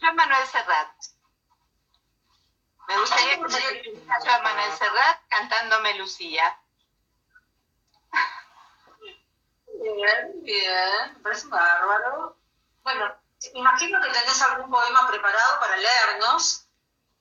Yo 0.00 0.12
Manuel 0.14 0.46
Serrat. 0.46 0.90
Me 2.88 2.98
gustaría 2.98 3.82
que 3.82 3.94
yo 3.94 4.32
a 4.32 4.42
Manuel 4.42 4.72
Serrat 4.72 5.20
cantándome 5.28 5.94
Lucía. 5.98 6.60
Bien, 9.82 10.42
bien, 10.42 11.14
me 11.14 11.20
parece 11.20 11.46
bárbaro. 11.48 12.36
Bueno, 12.82 13.20
Imagino 13.54 14.00
que 14.02 14.08
tenés 14.08 14.42
algún 14.42 14.70
poema 14.70 15.08
preparado 15.08 15.60
para 15.60 15.76
leernos. 15.76 16.66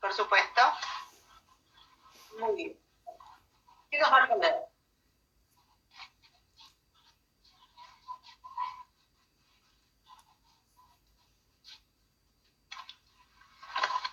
Por 0.01 0.13
supuesto. 0.13 0.61
Muy 2.39 2.55
bien. 2.55 2.79
¿Qué 3.89 3.99
nos 3.99 4.11
va 4.11 4.23
a 4.23 4.35
leer? 4.35 4.68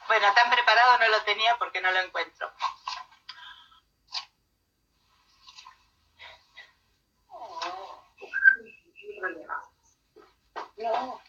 Bueno, 0.06 0.32
tan 0.34 0.50
preparado 0.50 0.98
no 0.98 1.08
lo 1.08 1.22
tenía 1.22 1.56
porque 1.58 1.80
no 1.80 1.90
lo 1.90 1.98
encuentro. 2.00 2.52
No. 10.76 11.20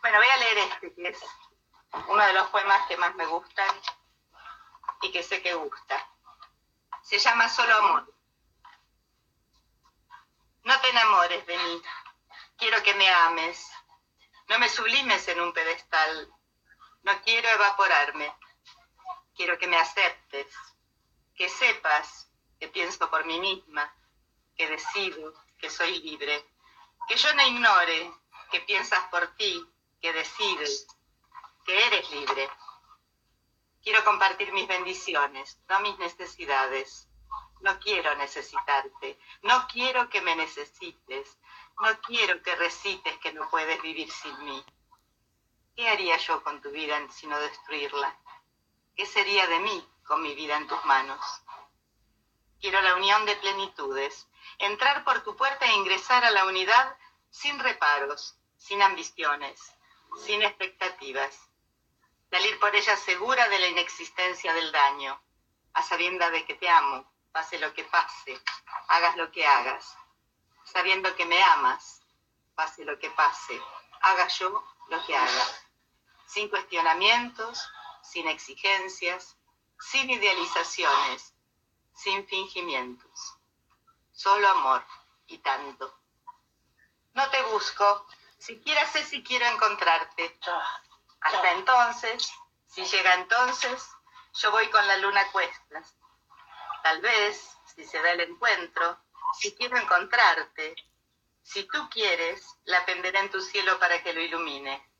Bueno, 0.00 0.18
voy 0.18 0.28
a 0.28 0.36
leer 0.38 0.58
este, 0.58 0.94
que 0.94 1.08
es 1.08 1.18
uno 2.08 2.24
de 2.24 2.32
los 2.32 2.48
poemas 2.48 2.86
que 2.88 2.96
más 2.96 3.14
me 3.14 3.26
gustan 3.26 3.68
y 5.02 5.12
que 5.12 5.22
sé 5.22 5.40
que 5.42 5.54
gusta. 5.54 6.08
Se 7.02 7.18
llama 7.18 7.48
Solo 7.48 7.74
Amor. 7.76 8.21
No 10.64 10.80
te 10.80 10.88
enamores 10.90 11.46
de 11.46 11.58
mí. 11.58 11.82
Quiero 12.56 12.82
que 12.82 12.94
me 12.94 13.08
ames. 13.08 13.70
No 14.48 14.58
me 14.58 14.68
sublimes 14.68 15.26
en 15.28 15.40
un 15.40 15.52
pedestal. 15.52 16.32
No 17.02 17.22
quiero 17.22 17.48
evaporarme. 17.48 18.34
Quiero 19.34 19.58
que 19.58 19.66
me 19.66 19.78
aceptes. 19.78 20.54
Que 21.34 21.48
sepas 21.48 22.28
que 22.60 22.68
pienso 22.68 23.10
por 23.10 23.24
mí 23.24 23.40
misma, 23.40 23.92
que 24.56 24.68
decido, 24.68 25.34
que 25.58 25.68
soy 25.68 26.00
libre, 26.00 26.46
que 27.08 27.16
yo 27.16 27.34
no 27.34 27.46
ignore 27.46 28.12
que 28.52 28.60
piensas 28.60 29.02
por 29.10 29.34
ti, 29.34 29.66
que 30.00 30.12
decides, 30.12 30.86
que 31.64 31.86
eres 31.86 32.08
libre. 32.10 32.48
Quiero 33.82 34.04
compartir 34.04 34.52
mis 34.52 34.68
bendiciones, 34.68 35.58
no 35.68 35.80
mis 35.80 35.98
necesidades. 35.98 37.08
No 37.62 37.78
quiero 37.78 38.14
necesitarte, 38.16 39.18
no 39.42 39.68
quiero 39.68 40.08
que 40.08 40.20
me 40.20 40.34
necesites, 40.34 41.38
no 41.80 42.00
quiero 42.00 42.42
que 42.42 42.56
recites 42.56 43.16
que 43.18 43.32
no 43.32 43.48
puedes 43.50 43.80
vivir 43.80 44.10
sin 44.10 44.44
mí. 44.44 44.64
¿Qué 45.76 45.88
haría 45.88 46.16
yo 46.16 46.42
con 46.42 46.60
tu 46.60 46.70
vida 46.72 46.98
sino 47.10 47.38
destruirla? 47.38 48.18
¿Qué 48.96 49.06
sería 49.06 49.46
de 49.46 49.60
mí 49.60 49.88
con 50.04 50.22
mi 50.22 50.34
vida 50.34 50.56
en 50.56 50.66
tus 50.66 50.84
manos? 50.86 51.24
Quiero 52.60 52.82
la 52.82 52.96
unión 52.96 53.24
de 53.26 53.36
plenitudes, 53.36 54.28
entrar 54.58 55.04
por 55.04 55.22
tu 55.22 55.36
puerta 55.36 55.64
e 55.66 55.74
ingresar 55.74 56.24
a 56.24 56.32
la 56.32 56.46
unidad 56.46 56.96
sin 57.30 57.60
reparos, 57.60 58.36
sin 58.56 58.82
ambiciones, 58.82 59.72
sin 60.24 60.42
expectativas. 60.42 61.48
Salir 62.28 62.58
por 62.58 62.74
ella 62.74 62.96
segura 62.96 63.48
de 63.48 63.60
la 63.60 63.68
inexistencia 63.68 64.52
del 64.52 64.72
daño, 64.72 65.22
a 65.74 65.82
sabienda 65.82 66.30
de 66.30 66.44
que 66.44 66.54
te 66.54 66.68
amo, 66.68 67.11
pase 67.32 67.58
lo 67.58 67.72
que 67.74 67.84
pase, 67.84 68.40
hagas 68.88 69.16
lo 69.16 69.30
que 69.32 69.46
hagas, 69.46 69.96
sabiendo 70.64 71.14
que 71.16 71.24
me 71.24 71.42
amas, 71.42 72.02
pase 72.54 72.84
lo 72.84 72.98
que 72.98 73.10
pase, 73.10 73.60
haga 74.02 74.28
yo 74.28 74.64
lo 74.88 75.04
que 75.06 75.16
haga, 75.16 75.46
sin 76.26 76.48
cuestionamientos, 76.48 77.70
sin 78.02 78.28
exigencias, 78.28 79.36
sin 79.80 80.10
idealizaciones, 80.10 81.34
sin 81.94 82.26
fingimientos, 82.26 83.36
solo 84.12 84.48
amor 84.48 84.84
y 85.26 85.38
tanto. 85.38 85.98
No 87.14 87.28
te 87.30 87.42
busco, 87.44 88.06
siquiera 88.38 88.86
sé 88.86 89.04
si 89.04 89.22
quiero 89.22 89.46
encontrarte. 89.46 90.38
Hasta 91.20 91.52
entonces, 91.52 92.32
si 92.66 92.84
llega 92.84 93.14
entonces, 93.14 93.88
yo 94.34 94.50
voy 94.50 94.68
con 94.70 94.86
la 94.86 94.96
luna 94.98 95.20
a 95.20 95.32
cuestas. 95.32 95.94
Tal 96.82 97.00
vez, 97.00 97.56
si 97.74 97.84
se 97.84 98.00
da 98.02 98.12
el 98.12 98.20
encuentro, 98.20 98.98
si 99.38 99.54
quiero 99.54 99.76
encontrarte, 99.76 100.74
si 101.42 101.64
tú 101.64 101.88
quieres, 101.90 102.56
la 102.64 102.84
penderé 102.84 103.18
en 103.18 103.30
tu 103.30 103.40
cielo 103.40 103.78
para 103.78 104.02
que 104.02 104.12
lo 104.12 104.20
ilumine, 104.20 104.90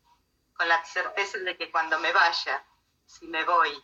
con 0.55 0.68
la 0.68 0.85
certeza 0.85 1.38
de 1.38 1.57
que 1.57 1.71
cuando 1.71 1.99
me 1.99 2.12
vaya, 2.12 2.64
si 3.07 3.27
me 3.27 3.45
voy, 3.45 3.83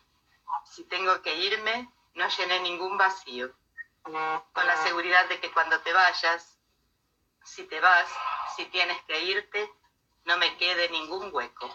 si 0.64 0.84
tengo 0.84 1.20
que 1.22 1.34
irme, 1.34 1.92
no 2.14 2.28
llené 2.28 2.60
ningún 2.60 2.96
vacío, 2.96 3.54
con 4.02 4.66
la 4.66 4.76
seguridad 4.82 5.28
de 5.28 5.40
que 5.40 5.52
cuando 5.52 5.80
te 5.80 5.92
vayas, 5.92 6.58
si 7.44 7.64
te 7.64 7.80
vas, 7.80 8.08
si 8.56 8.66
tienes 8.66 9.02
que 9.04 9.20
irte, 9.20 9.72
no 10.24 10.36
me 10.36 10.56
quede 10.56 10.88
ningún 10.90 11.32
hueco. 11.32 11.74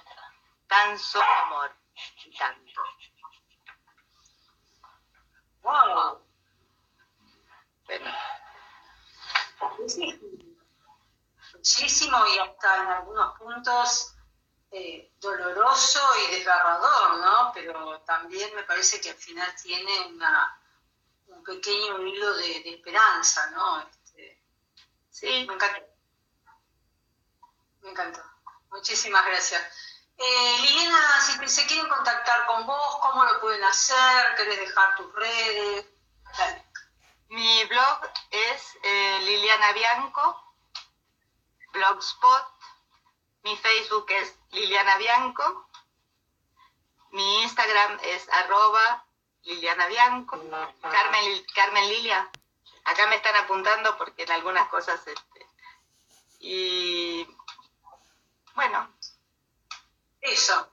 Tan 0.67 0.97
solo 0.97 1.25
amor 1.45 1.75
y 2.25 2.37
tanto. 2.37 2.81
¡Wow! 5.63 6.21
Bueno, 7.85 8.11
Muchísimo 11.53 12.17
y 12.27 12.39
hasta 12.39 12.83
en 12.83 12.87
algunos 12.89 13.37
puntos 13.37 14.15
eh, 14.71 15.13
doloroso 15.19 15.99
y 16.27 16.35
desgarrador, 16.35 17.19
¿no? 17.19 17.51
Pero 17.53 18.01
también 18.01 18.53
me 18.55 18.63
parece 18.63 18.99
que 18.99 19.11
al 19.11 19.15
final 19.15 19.47
tiene 19.61 20.07
una, 20.07 20.59
un 21.27 21.43
pequeño 21.43 22.01
hilo 22.01 22.35
de, 22.35 22.61
de 22.63 22.73
esperanza, 22.75 23.49
¿no? 23.51 23.79
Este, 23.81 24.43
sí, 25.09 25.45
me 25.47 25.53
encantó. 25.53 25.85
Me 27.81 27.91
encantó. 27.91 28.21
Muchísimas 28.69 29.25
gracias. 29.25 29.63
Eh, 30.25 30.57
Liliana, 30.61 31.19
si 31.19 31.49
se 31.49 31.67
quieren 31.67 31.89
contactar 31.89 32.45
con 32.45 32.65
vos, 32.65 32.97
¿cómo 33.01 33.25
lo 33.25 33.41
pueden 33.41 33.61
hacer? 33.65 34.35
¿Querés 34.37 34.57
dejar 34.57 34.95
tus 34.95 35.13
redes? 35.13 35.85
Mi 37.27 37.65
blog 37.65 38.09
es 38.31 38.77
eh, 38.83 39.19
Liliana 39.23 39.73
Bianco, 39.73 40.55
Blogspot. 41.73 42.47
Mi 43.43 43.57
Facebook 43.57 44.05
es 44.11 44.33
Liliana 44.51 44.95
Bianco. 44.97 45.67
Mi 47.11 47.41
Instagram 47.41 47.99
es 48.03 48.29
arroba 48.29 49.05
Liliana 49.41 49.87
Bianco. 49.87 50.37
Carmen, 50.81 51.45
Carmen 51.53 51.89
Lilia. 51.89 52.31
Acá 52.85 53.07
me 53.07 53.17
están 53.17 53.35
apuntando 53.35 53.97
porque 53.97 54.23
en 54.23 54.31
algunas 54.31 54.69
cosas... 54.69 55.05
Este, 55.05 55.47
y 56.39 57.27
bueno, 58.55 58.89
Eso. 60.23 60.69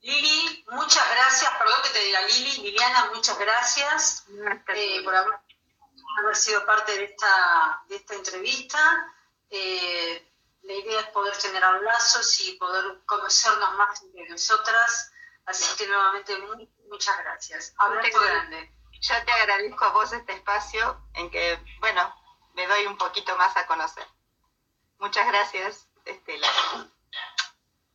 Lili, 0.00 0.64
muchas 0.70 1.10
gracias. 1.10 1.50
Perdón 1.58 1.82
que 1.82 1.90
te 1.90 1.98
diga 2.00 2.20
Lili. 2.22 2.56
Liliana, 2.62 3.10
muchas 3.14 3.38
gracias 3.38 4.24
eh, 4.74 5.02
por 5.04 5.14
haber, 5.14 5.34
haber 6.20 6.36
sido 6.36 6.64
parte 6.64 6.92
de 6.96 7.04
esta, 7.04 7.82
de 7.88 7.96
esta 7.96 8.14
entrevista. 8.14 8.78
Eh, 9.50 10.24
la 10.62 10.72
idea 10.72 11.00
es 11.00 11.06
poder 11.08 11.34
generar 11.34 11.80
lazos 11.82 12.40
y 12.40 12.52
poder 12.54 13.00
conocernos 13.06 13.74
más 13.76 14.02
entre 14.02 14.28
nosotras. 14.28 15.12
Así 15.44 15.76
que 15.76 15.86
nuevamente 15.86 16.36
muy- 16.38 16.70
muchas 16.88 17.18
gracias. 17.18 17.74
Abrazo 17.78 18.20
grande. 18.20 18.72
yo 19.00 19.24
te 19.24 19.32
agradezco 19.32 19.84
a 19.84 19.90
vos 19.90 20.12
este 20.12 20.32
espacio 20.32 21.00
en 21.14 21.30
que, 21.30 21.58
bueno, 21.80 22.14
me 22.54 22.66
doy 22.66 22.86
un 22.86 22.96
poquito 22.96 23.36
más 23.36 23.56
a 23.56 23.66
conocer. 23.66 24.06
Muchas 24.98 25.26
gracias, 25.26 25.86
Estela. 26.04 26.48